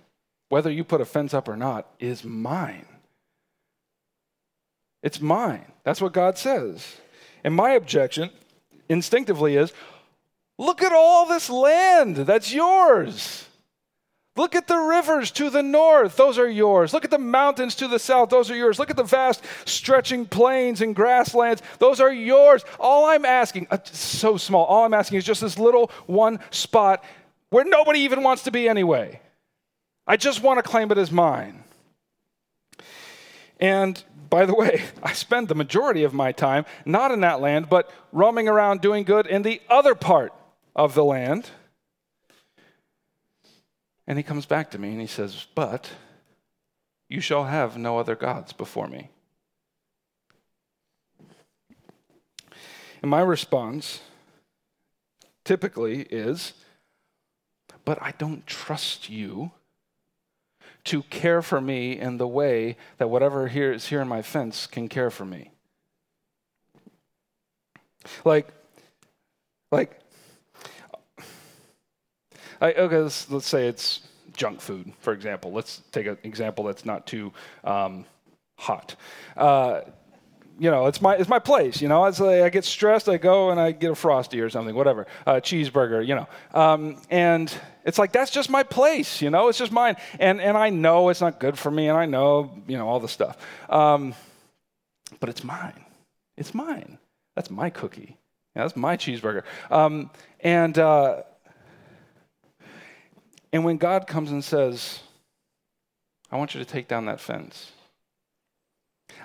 [0.53, 2.85] whether you put a fence up or not, is mine.
[5.01, 5.65] It's mine.
[5.83, 6.97] That's what God says.
[7.43, 8.29] And my objection
[8.87, 9.73] instinctively is
[10.59, 13.47] look at all this land that's yours.
[14.35, 16.93] Look at the rivers to the north, those are yours.
[16.93, 18.77] Look at the mountains to the south, those are yours.
[18.77, 22.63] Look at the vast stretching plains and grasslands, those are yours.
[22.79, 27.03] All I'm asking, uh, so small, all I'm asking is just this little one spot
[27.49, 29.19] where nobody even wants to be anyway.
[30.05, 31.63] I just want to claim it as mine.
[33.59, 37.69] And by the way, I spend the majority of my time not in that land,
[37.69, 40.33] but roaming around doing good in the other part
[40.75, 41.49] of the land.
[44.05, 45.89] And he comes back to me and he says, But
[47.07, 49.09] you shall have no other gods before me.
[53.01, 54.01] And my response
[55.45, 56.53] typically is,
[57.85, 59.51] But I don't trust you
[60.85, 64.67] to care for me in the way that whatever here is here in my fence
[64.67, 65.51] can care for me.
[68.25, 68.49] Like,
[69.71, 69.99] like
[72.59, 74.01] I, okay, let's, let's say it's
[74.35, 75.51] junk food, for example.
[75.51, 77.31] Let's take an example that's not too
[77.63, 78.05] um,
[78.57, 78.95] hot.
[79.35, 79.81] Uh,
[80.59, 81.81] you know, it's my it's my place.
[81.81, 84.49] You know, it's like I get stressed, I go and I get a frosty or
[84.49, 86.05] something, whatever, a cheeseburger.
[86.05, 87.53] You know, um, and
[87.85, 89.21] it's like that's just my place.
[89.21, 91.97] You know, it's just mine, and and I know it's not good for me, and
[91.97, 93.37] I know you know all the stuff,
[93.69, 94.13] um,
[95.19, 95.85] but it's mine.
[96.37, 96.97] It's mine.
[97.35, 98.17] That's my cookie.
[98.55, 99.43] Yeah, that's my cheeseburger.
[99.71, 101.23] Um, and uh,
[103.51, 104.99] and when God comes and says,
[106.31, 107.71] I want you to take down that fence,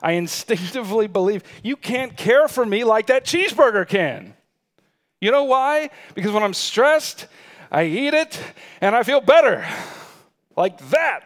[0.03, 4.35] I instinctively believe you can't care for me like that cheeseburger can.
[5.21, 5.91] You know why?
[6.15, 7.27] Because when I'm stressed,
[7.71, 8.41] I eat it
[8.81, 9.67] and I feel better.
[10.57, 11.25] Like that.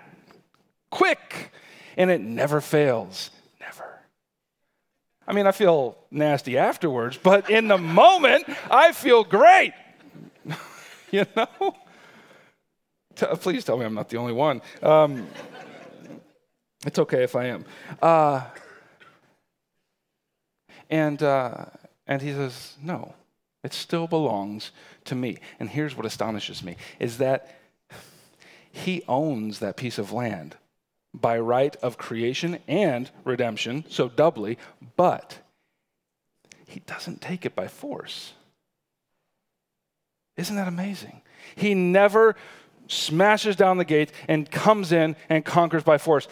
[0.91, 1.53] Quick.
[1.97, 3.31] And it never fails.
[3.61, 4.01] Never.
[5.27, 9.75] I mean, I feel nasty afterwards, but in the moment, I feel great.
[11.11, 11.77] you know?
[13.15, 14.63] Please tell me I'm not the only one.
[14.83, 15.29] Um,
[16.87, 17.65] it's okay if I am.
[18.01, 18.43] Uh,
[20.93, 21.65] and, uh,
[22.07, 23.15] and he says, No,
[23.65, 24.71] it still belongs
[25.07, 25.39] to me.
[25.59, 27.59] And here's what astonishes me is that
[28.71, 30.55] he owns that piece of land
[31.15, 34.59] by right of creation and redemption, so doubly,
[34.97, 35.39] but
[36.67, 38.35] he doesn't take it by force.
[40.37, 41.23] Isn't that amazing?
[41.55, 42.37] He never
[42.87, 46.29] smashes down the gate and comes in and conquers by force.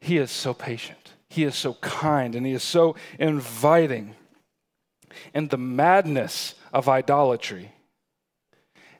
[0.00, 1.01] He is so patient.
[1.32, 4.14] He is so kind and he is so inviting.
[5.32, 7.72] And the madness of idolatry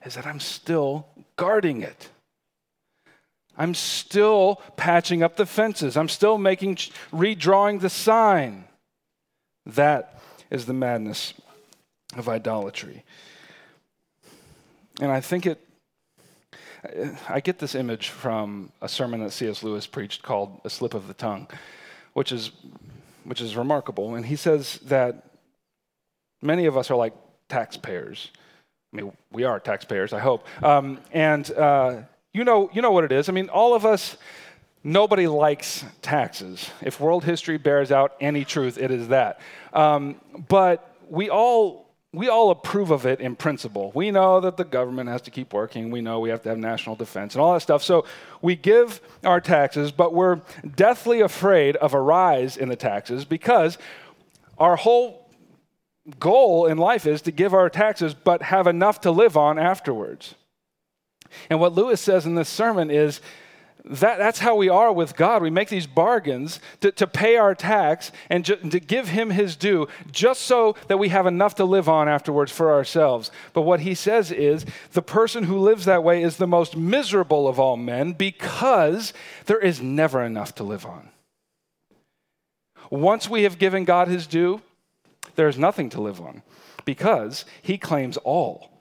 [0.03, 2.09] is that I'm still guarding it.
[3.55, 5.95] I'm still patching up the fences.
[5.95, 6.77] I'm still making
[7.11, 8.63] redrawing the sign.
[9.67, 10.19] That
[10.49, 11.35] is the madness
[12.15, 13.03] of idolatry.
[14.99, 15.59] And I think it
[17.29, 19.63] I get this image from a sermon that C.S.
[19.63, 21.47] Lewis preached called A Slip of the Tongue,
[22.13, 22.51] which is,
[23.23, 24.15] which is remarkable.
[24.15, 25.25] And he says that
[26.41, 27.13] many of us are like
[27.49, 28.31] taxpayers.
[28.93, 30.45] I mean, we are taxpayers, I hope.
[30.63, 32.01] Um, and uh,
[32.33, 33.29] you, know, you know what it is.
[33.29, 34.17] I mean, all of us,
[34.83, 36.69] nobody likes taxes.
[36.81, 39.39] If world history bears out any truth, it is that.
[39.73, 40.15] Um,
[40.47, 43.91] but we all we all approve of it in principle.
[43.95, 45.89] We know that the government has to keep working.
[45.89, 47.81] We know we have to have national defense and all that stuff.
[47.81, 48.05] So
[48.41, 50.41] we give our taxes, but we're
[50.75, 53.79] deathly afraid of a rise in the taxes because
[54.59, 55.27] our whole
[56.19, 60.35] goal in life is to give our taxes, but have enough to live on afterwards.
[61.49, 63.21] And what Lewis says in this sermon is
[63.85, 65.41] that, that's how we are with God.
[65.41, 69.57] We make these bargains to, to pay our tax and ju- to give Him His
[69.57, 73.29] due just so that we have enough to live on afterwards for ourselves.
[73.51, 77.45] But what He says is the person who lives that way is the most miserable
[77.45, 79.13] of all men because
[79.47, 81.09] there is never enough to live on.
[82.89, 84.61] Once we have given God His due,
[85.35, 86.41] there is nothing to live on
[86.85, 88.72] because He claims all.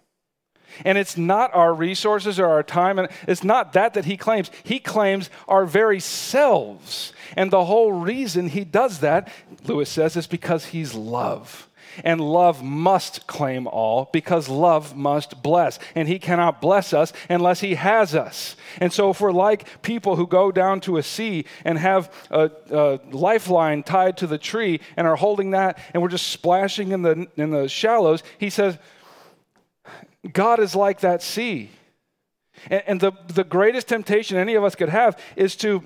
[0.85, 4.51] And it's not our resources or our time, and it's not that that he claims.
[4.63, 7.13] He claims our very selves.
[7.37, 9.33] And the whole reason he does that,
[9.65, 11.69] Lewis says, is because he's love.
[12.05, 15.79] And love must claim all because love must bless.
[15.95, 18.57] And he cannot bless us unless he has us.
[18.79, 22.51] And so, if we're like people who go down to a sea and have a,
[22.71, 27.03] a lifeline tied to the tree and are holding that and we're just splashing in
[27.03, 28.79] the, in the shallows, he says,
[30.31, 31.71] God is like that sea.
[32.71, 35.83] And, and the, the greatest temptation any of us could have is to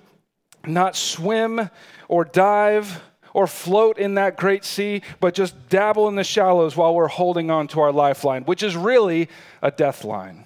[0.66, 1.70] not swim
[2.08, 3.00] or dive
[3.32, 7.50] or float in that great sea, but just dabble in the shallows while we're holding
[7.50, 9.28] on to our lifeline, which is really
[9.62, 10.44] a death line.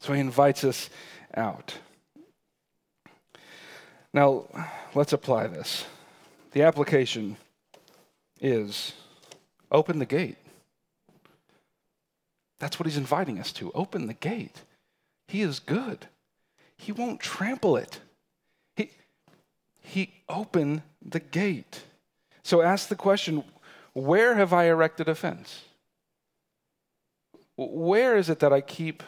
[0.00, 0.90] So he invites us
[1.34, 1.74] out.
[4.12, 4.46] Now,
[4.94, 5.86] let's apply this.
[6.52, 7.36] The application
[8.40, 8.92] is
[9.70, 10.36] open the gate.
[12.60, 13.72] That's what he's inviting us to.
[13.74, 14.62] Open the gate.
[15.26, 16.06] He is good.
[16.76, 18.00] He won't trample it.
[18.76, 18.90] He,
[19.80, 21.82] he opened the gate.
[22.42, 23.42] So ask the question
[23.92, 25.62] where have I erected a fence?
[27.56, 29.02] Where is it that I keep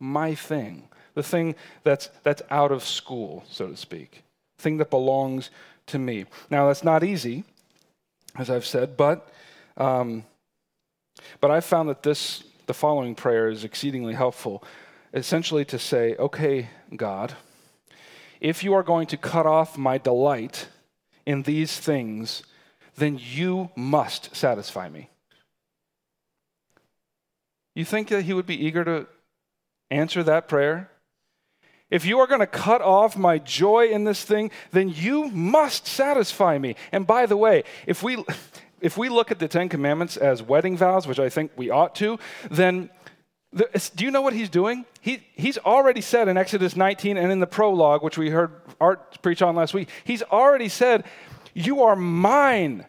[0.00, 0.88] my thing?
[1.14, 4.24] The thing that's, that's out of school, so to speak,
[4.58, 5.50] thing that belongs
[5.88, 6.24] to me.
[6.50, 7.44] Now, that's not easy,
[8.36, 9.28] as I've said, but,
[9.76, 10.24] um,
[11.40, 12.42] but I've found that this,
[12.72, 14.64] the following prayer is exceedingly helpful.
[15.12, 17.34] Essentially, to say, okay, God,
[18.40, 20.68] if you are going to cut off my delight
[21.26, 22.42] in these things,
[22.96, 25.10] then you must satisfy me.
[27.74, 29.06] You think that he would be eager to
[29.90, 30.88] answer that prayer?
[31.90, 35.86] If you are going to cut off my joy in this thing, then you must
[35.86, 36.76] satisfy me.
[36.90, 38.24] And by the way, if we
[38.82, 41.94] if we look at the 10 commandments as wedding vows, which I think we ought
[41.96, 42.18] to,
[42.50, 42.90] then
[43.52, 44.84] the, do you know what he's doing?
[45.00, 49.22] He, he's already said in Exodus 19 and in the prologue, which we heard Art
[49.22, 51.04] preach on last week, he's already said,
[51.54, 52.84] You are mine.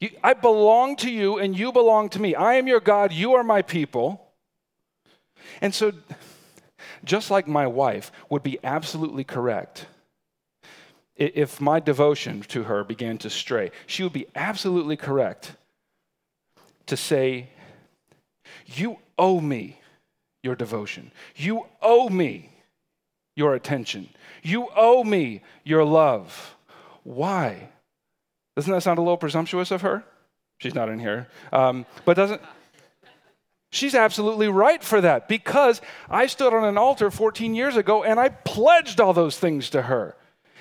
[0.00, 2.34] You, I belong to you and you belong to me.
[2.34, 4.26] I am your God, you are my people.
[5.60, 5.92] And so,
[7.04, 9.86] just like my wife would be absolutely correct
[11.20, 15.52] if my devotion to her began to stray, she would be absolutely correct
[16.86, 17.50] to say,
[18.66, 19.80] You owe me
[20.42, 21.12] your devotion.
[21.36, 22.50] You owe me
[23.36, 24.08] your attention.
[24.42, 26.56] You owe me your love.
[27.04, 27.68] Why?
[28.56, 30.04] Doesn't that sound a little presumptuous of her?
[30.58, 31.28] She's not in here.
[31.52, 32.40] Um, but doesn't.
[33.72, 38.18] She's absolutely right for that because I stood on an altar 14 years ago and
[38.18, 40.16] I pledged all those things to her.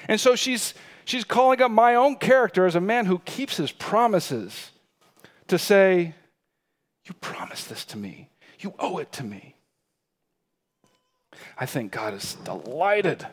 [0.08, 0.74] And so she's,
[1.06, 4.72] she's calling up my own character as a man who keeps his promises
[5.48, 6.14] to say,
[7.06, 8.30] You promised this to me,
[8.60, 9.56] you owe it to me.
[11.58, 13.26] I think God is delighted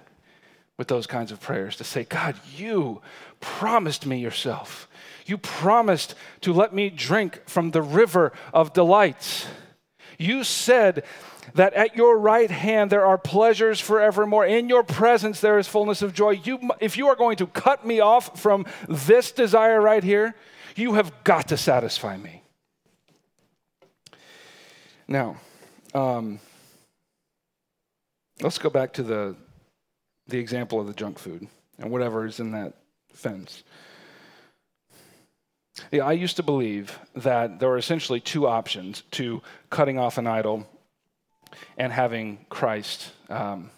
[0.79, 3.01] with those kinds of prayers to say, God, you
[3.41, 4.89] promised me yourself.
[5.25, 9.47] You promised to let me drink from the river of delights.
[10.19, 11.05] You said
[11.55, 14.47] that at your right hand there are pleasures forevermore.
[14.47, 16.40] In your presence there is fullness of joy.
[16.44, 20.34] You, if you are going to cut me off from this desire right here,
[20.74, 22.42] you have got to satisfy me.
[25.09, 25.36] Now,
[25.94, 26.40] um,
[28.40, 29.36] let's go back to the,
[30.26, 31.47] the example of the junk food
[31.78, 32.74] and whatever is in that
[33.12, 33.62] fence.
[35.90, 40.26] Yeah, I used to believe that there were essentially two options to cutting off an
[40.26, 40.66] idol
[41.76, 43.70] and having Christ um,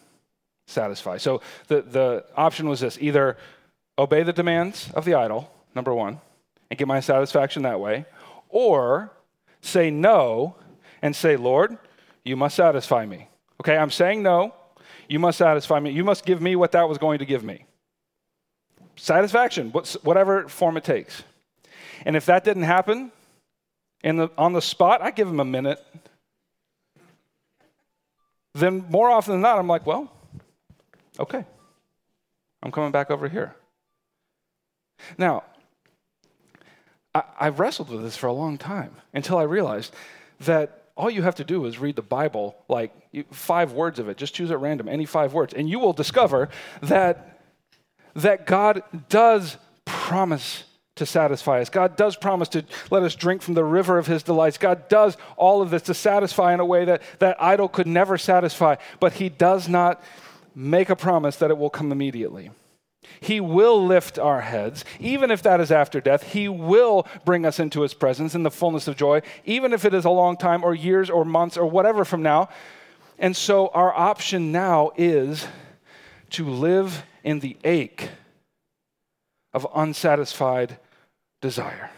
[0.66, 1.18] satisfy.
[1.18, 3.36] So the, the option was this either
[3.98, 6.20] obey the demands of the idol, number one,
[6.70, 8.06] and get my satisfaction that way,
[8.48, 9.10] or
[9.60, 10.56] say no
[11.02, 11.76] and say, Lord,
[12.24, 13.28] you must satisfy me.
[13.60, 14.54] Okay, I'm saying no.
[15.08, 15.90] You must satisfy me.
[15.90, 17.64] You must give me what that was going to give me.
[18.96, 19.70] Satisfaction,
[20.02, 21.22] whatever form it takes.
[22.04, 23.10] And if that didn't happen
[24.18, 25.84] the, on the spot, I give him a minute.
[28.58, 30.10] Then more often than not, I'm like, well,
[31.18, 31.44] okay,
[32.62, 33.54] I'm coming back over here.
[35.16, 35.44] Now,
[37.14, 39.94] I, I've wrestled with this for a long time until I realized
[40.40, 42.92] that all you have to do is read the Bible, like
[43.30, 46.48] five words of it, just choose at random, any five words, and you will discover
[46.82, 47.40] that,
[48.16, 50.64] that God does promise
[50.98, 51.70] to satisfy us.
[51.70, 54.58] God does promise to let us drink from the river of his delights.
[54.58, 58.18] God does all of this to satisfy in a way that that idol could never
[58.18, 60.02] satisfy, but he does not
[60.54, 62.50] make a promise that it will come immediately.
[63.20, 66.22] He will lift our heads, even if that is after death.
[66.22, 69.94] He will bring us into his presence in the fullness of joy, even if it
[69.94, 72.48] is a long time or years or months or whatever from now.
[73.18, 75.46] And so our option now is
[76.30, 78.10] to live in the ache
[79.52, 80.78] of unsatisfied
[81.40, 81.90] desire.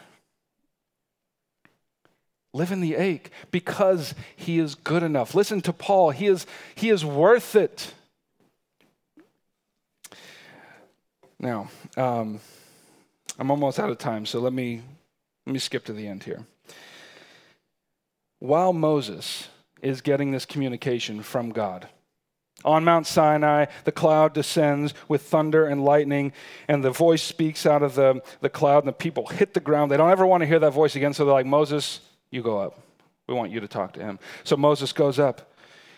[2.53, 5.35] Live in the ache because he is good enough.
[5.35, 6.11] Listen to Paul.
[6.11, 7.95] He is, he is worth it.
[11.39, 12.41] Now, um,
[13.39, 14.83] I'm almost out of time, so let me,
[15.47, 16.45] let me skip to the end here.
[18.41, 19.49] While Moses
[19.81, 21.89] is getting this communication from God,
[22.65, 26.33] on Mount Sinai, the cloud descends with thunder and lightning,
[26.69, 29.91] and the voice speaks out of the, the cloud, and the people hit the ground.
[29.91, 32.01] They don't ever want to hear that voice again, so they're like, Moses,
[32.31, 32.81] you go up.
[33.27, 34.19] We want you to talk to him.
[34.45, 35.55] So Moses goes up,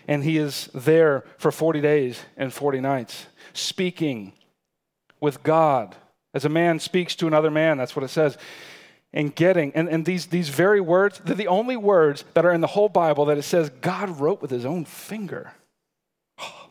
[0.06, 4.32] And he is there for 40 days and 40 nights, speaking
[5.20, 5.96] with God.
[6.34, 8.36] As a man speaks to another man, that's what it says.
[9.14, 12.62] And getting, and, and these, these very words, they're the only words that are in
[12.62, 15.52] the whole Bible that it says God wrote with his own finger.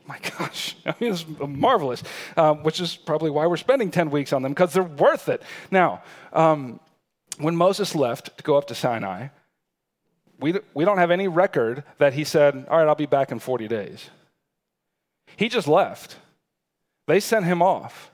[0.08, 2.04] My gosh, it's marvelous,
[2.36, 5.41] um, which is probably why we're spending 10 weeks on them, because they're worth it.
[5.70, 6.80] Now, um,
[7.38, 9.28] when Moses left to go up to Sinai,
[10.39, 13.39] we, we don't have any record that he said, All right, I'll be back in
[13.39, 14.10] 40 days.
[15.38, 16.18] He just left.
[17.08, 18.12] They sent him off,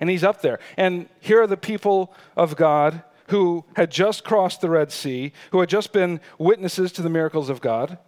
[0.00, 0.58] and he's up there.
[0.76, 5.60] And here are the people of God who had just crossed the Red Sea, who
[5.60, 7.98] had just been witnesses to the miracles of God,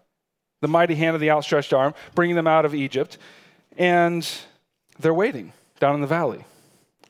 [0.61, 3.19] the mighty hand of the outstretched arm, bringing them out of Egypt.
[3.77, 4.29] And
[4.99, 6.45] they're waiting down in the valley,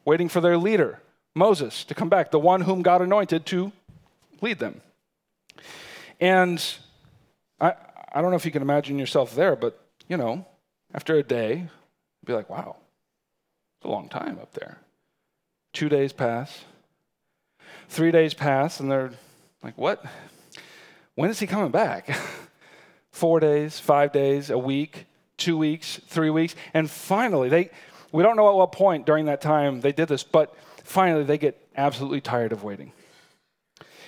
[0.05, 1.01] waiting for their leader,
[1.34, 3.72] Moses, to come back, the one whom God anointed to
[4.40, 4.80] lead them.
[6.20, 6.62] And
[7.61, 7.74] I,
[8.12, 10.46] I don't know if you can imagine yourself there, but you know,
[10.92, 11.68] after a day,
[12.28, 12.76] be like, wow,
[13.78, 14.78] it's a long time up there.
[15.72, 16.64] Two days pass,
[17.88, 19.12] three days pass, and they're
[19.62, 20.05] like, what?
[21.14, 22.09] When is he coming back?
[23.18, 25.06] Four days, five days, a week,
[25.36, 26.54] two weeks, three weeks.
[26.72, 27.70] And finally, they,
[28.12, 30.54] we don't know at what point during that time they did this, but
[30.84, 32.92] finally they get absolutely tired of waiting.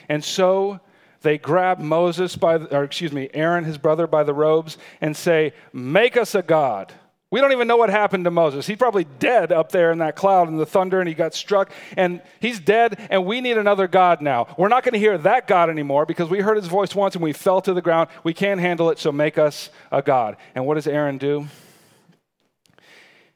[0.08, 0.78] And so
[1.22, 5.16] they grab Moses by, the, or excuse me, Aaron, his brother, by the robes and
[5.16, 6.92] say, Make us a God.
[7.30, 8.66] We don't even know what happened to Moses.
[8.66, 11.70] He's probably dead up there in that cloud and the thunder, and he got struck,
[11.96, 14.48] and he's dead, and we need another God now.
[14.58, 17.22] We're not going to hear that God anymore because we heard his voice once and
[17.22, 18.10] we fell to the ground.
[18.24, 20.36] We can't handle it, so make us a God.
[20.56, 21.46] And what does Aaron do?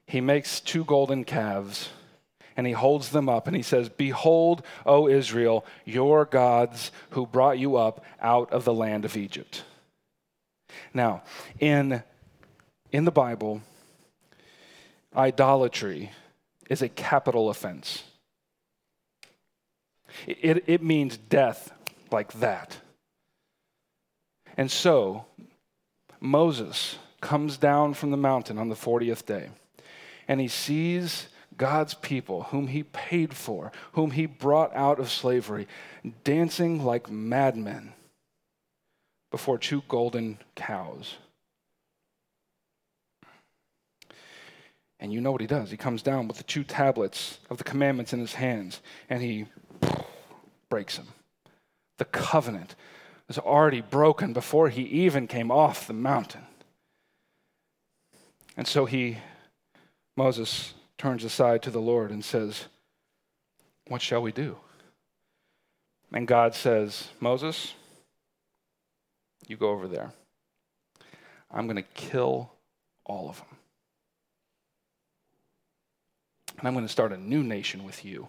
[0.07, 1.91] He makes two golden calves
[2.57, 7.59] and he holds them up and he says, Behold, O Israel, your gods who brought
[7.59, 9.65] you up out of the land of Egypt.
[10.93, 11.23] Now,
[11.59, 12.03] in,
[12.93, 13.63] in the Bible,
[15.17, 16.11] idolatry
[16.69, 18.05] is a capital offense.
[20.27, 21.73] It, it means death
[22.11, 22.77] like that.
[24.57, 25.27] And so,
[26.21, 29.51] Moses comes down from the mountain on the 40th day,
[30.29, 35.67] and he sees God's people, whom he paid for, whom he brought out of slavery,
[36.23, 37.93] dancing like madmen
[39.31, 41.17] before two golden cows.
[45.05, 45.71] And you know what he does.
[45.71, 48.81] He comes down with the two tablets of the commandments in his hands
[49.11, 49.45] and he
[50.71, 51.09] breaks them.
[51.99, 52.75] The covenant
[53.29, 56.47] was already broken before he even came off the mountain.
[58.57, 59.19] And so he,
[60.17, 62.65] Moses, turns aside to the Lord and says,
[63.89, 64.57] What shall we do?
[66.15, 67.75] And God says, Moses,
[69.47, 70.15] you go over there.
[71.51, 72.53] I'm going to kill
[73.05, 73.59] all of them.
[76.59, 78.29] And I'm going to start a new nation with you.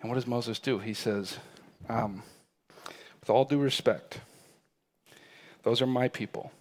[0.00, 0.78] And what does Moses do?
[0.78, 1.38] He says,
[1.88, 2.22] um,
[3.20, 4.20] with all due respect,
[5.62, 6.52] those are my people.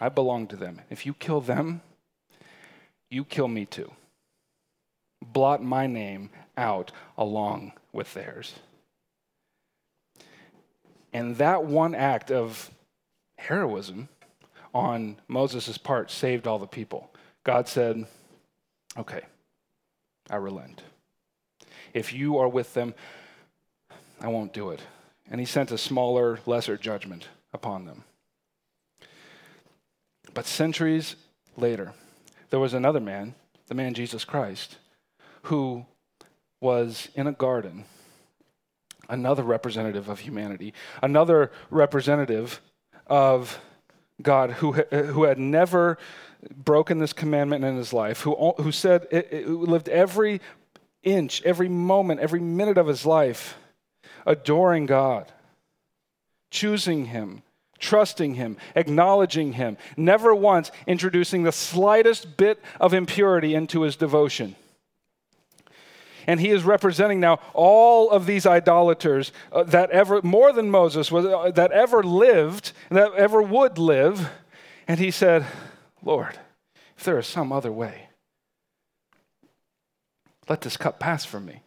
[0.00, 0.82] I belong to them.
[0.90, 1.82] If you kill them,
[3.10, 3.92] you kill me too.
[5.24, 8.54] Blot my name out along with theirs.
[11.12, 12.70] And that one act of
[13.38, 14.08] heroism
[14.74, 17.10] on Moses' part saved all the people.
[17.46, 18.06] God said,
[18.98, 19.20] Okay,
[20.28, 20.82] I relent.
[21.94, 22.92] If you are with them,
[24.20, 24.80] I won't do it.
[25.30, 28.02] And he sent a smaller, lesser judgment upon them.
[30.34, 31.14] But centuries
[31.56, 31.92] later,
[32.50, 33.36] there was another man,
[33.68, 34.78] the man Jesus Christ,
[35.42, 35.86] who
[36.60, 37.84] was in a garden,
[39.08, 42.60] another representative of humanity, another representative
[43.06, 43.60] of
[44.20, 45.96] God who, who had never
[46.54, 50.40] broken this commandment in his life, who, who said, who lived every
[51.02, 53.56] inch, every moment, every minute of his life
[54.26, 55.30] adoring God,
[56.50, 57.42] choosing him,
[57.78, 64.56] trusting Him, acknowledging Him, never once introducing the slightest bit of impurity into his devotion.
[66.28, 71.12] And he is representing now all of these idolaters uh, that ever, more than Moses,
[71.12, 74.28] was, uh, that ever lived, that ever would live.
[74.88, 75.46] And he said,
[76.06, 76.38] Lord,
[76.96, 78.08] if there is some other way,
[80.48, 81.62] let this cup pass from me.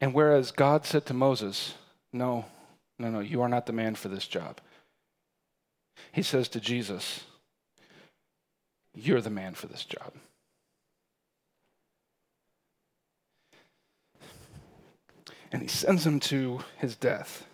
[0.00, 1.74] And whereas God said to Moses,
[2.10, 2.46] No,
[2.98, 4.60] no, no, you are not the man for this job.
[6.10, 7.24] He says to Jesus,
[8.94, 10.14] You're the man for this job.
[15.52, 17.46] And he sends him to his death.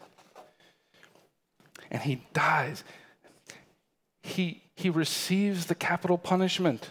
[1.91, 2.85] and he dies.
[4.23, 6.91] He, he receives the capital punishment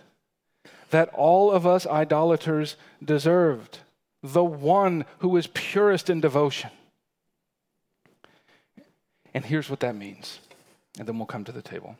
[0.89, 3.79] that all of us idolaters deserved.
[4.21, 6.69] The one who is purest in devotion.
[9.33, 10.39] And here's what that means,
[10.99, 11.95] and then we'll come to the table.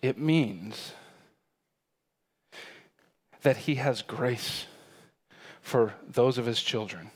[0.00, 0.92] It means
[3.42, 4.66] that he has grace
[5.60, 7.10] for those of his children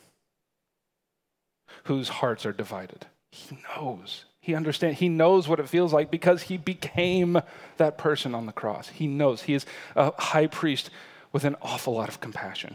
[1.85, 3.07] whose hearts are divided.
[3.31, 4.27] He knows.
[4.51, 4.99] He understands.
[4.99, 7.41] He knows what it feels like because he became
[7.77, 8.89] that person on the cross.
[8.89, 9.43] He knows.
[9.43, 10.91] He is a high priest
[11.31, 12.75] with an awful lot of compassion.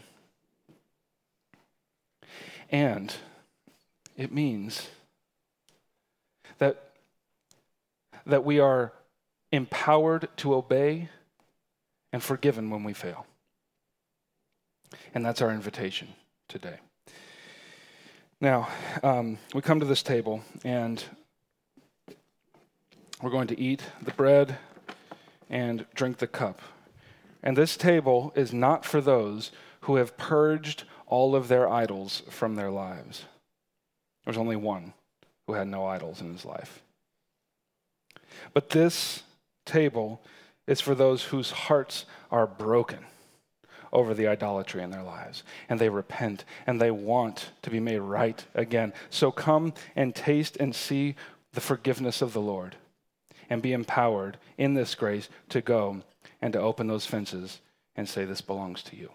[2.71, 3.13] And
[4.15, 4.87] it means
[6.59, 6.91] that,
[8.25, 8.93] that we are
[9.51, 11.09] empowered to obey
[12.13, 13.25] and forgiven when we fail.
[15.13, 16.07] And that's our invitation
[16.47, 16.77] today.
[18.39, 18.69] Now,
[19.03, 21.03] um, we come to this table and
[23.21, 24.57] we're going to eat the bread
[25.49, 26.61] and drink the cup.
[27.41, 29.51] And this table is not for those
[29.81, 33.25] who have purged all of their idols from their lives.
[34.23, 34.93] There's only one
[35.45, 36.81] who had no idols in his life.
[38.53, 39.23] But this
[39.65, 40.21] table
[40.67, 43.05] is for those whose hearts are broken
[43.93, 45.43] over the idolatry in their lives.
[45.69, 48.91] And they repent and they want to be made right again.
[49.09, 51.15] So come and taste and see
[51.53, 52.75] the forgiveness of the Lord
[53.49, 56.01] and be empowered in this grace to go
[56.41, 57.59] and to open those fences
[57.95, 59.11] and say, This belongs to you.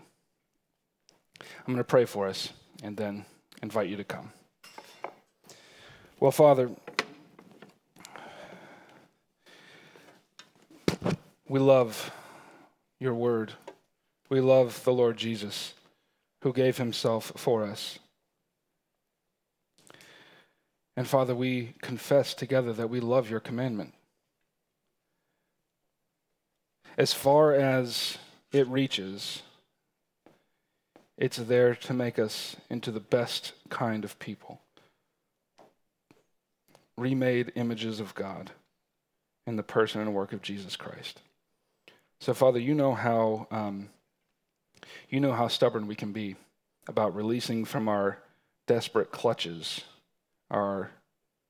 [1.41, 2.51] I'm going to pray for us
[2.83, 3.25] and then
[3.63, 4.33] invite you to come.
[6.19, 6.71] Well, Father,
[11.49, 12.13] we love
[12.99, 13.53] your word.
[14.29, 15.75] We love the Lord Jesus
[16.43, 17.99] who gave himself for us.
[20.97, 23.95] And Father, we confess together that we love your commandment.
[27.01, 28.19] As far as
[28.53, 29.41] it reaches,
[31.17, 34.61] it's there to make us into the best kind of people.
[36.99, 38.51] Remade images of God
[39.47, 41.23] in the person and work of Jesus Christ.
[42.21, 43.89] So, Father, you know how um,
[45.09, 46.37] you know how stubborn we can be
[46.87, 48.19] about releasing from our
[48.67, 49.85] desperate clutches
[50.51, 50.91] our,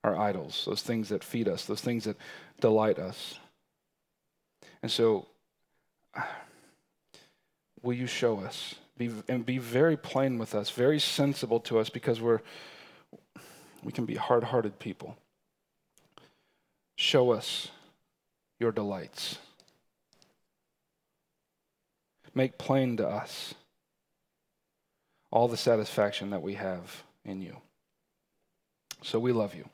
[0.05, 2.19] our idols, those things that feed us, those things that
[2.61, 3.41] delight us.
[4.81, 5.27] And so,
[7.83, 8.75] will you show us?
[8.97, 12.41] Be, and be very plain with us, very sensible to us, because we're,
[13.83, 15.17] we can be hard hearted people.
[16.97, 17.69] Show us
[18.59, 19.39] your delights
[22.35, 23.55] make plain to us
[25.31, 27.57] all the satisfaction that we have in you.
[29.03, 29.69] So we love you.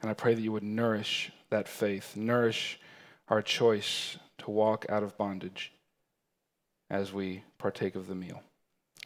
[0.00, 2.78] And I pray that you would nourish that faith, nourish
[3.28, 5.72] our choice to walk out of bondage
[6.90, 8.42] as we partake of the meal.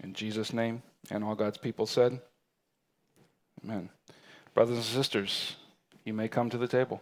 [0.02, 2.20] In Jesus' name, and all God's people said,
[3.64, 3.90] Amen.
[4.54, 5.56] Brothers and sisters,
[6.04, 7.00] you may come to the table.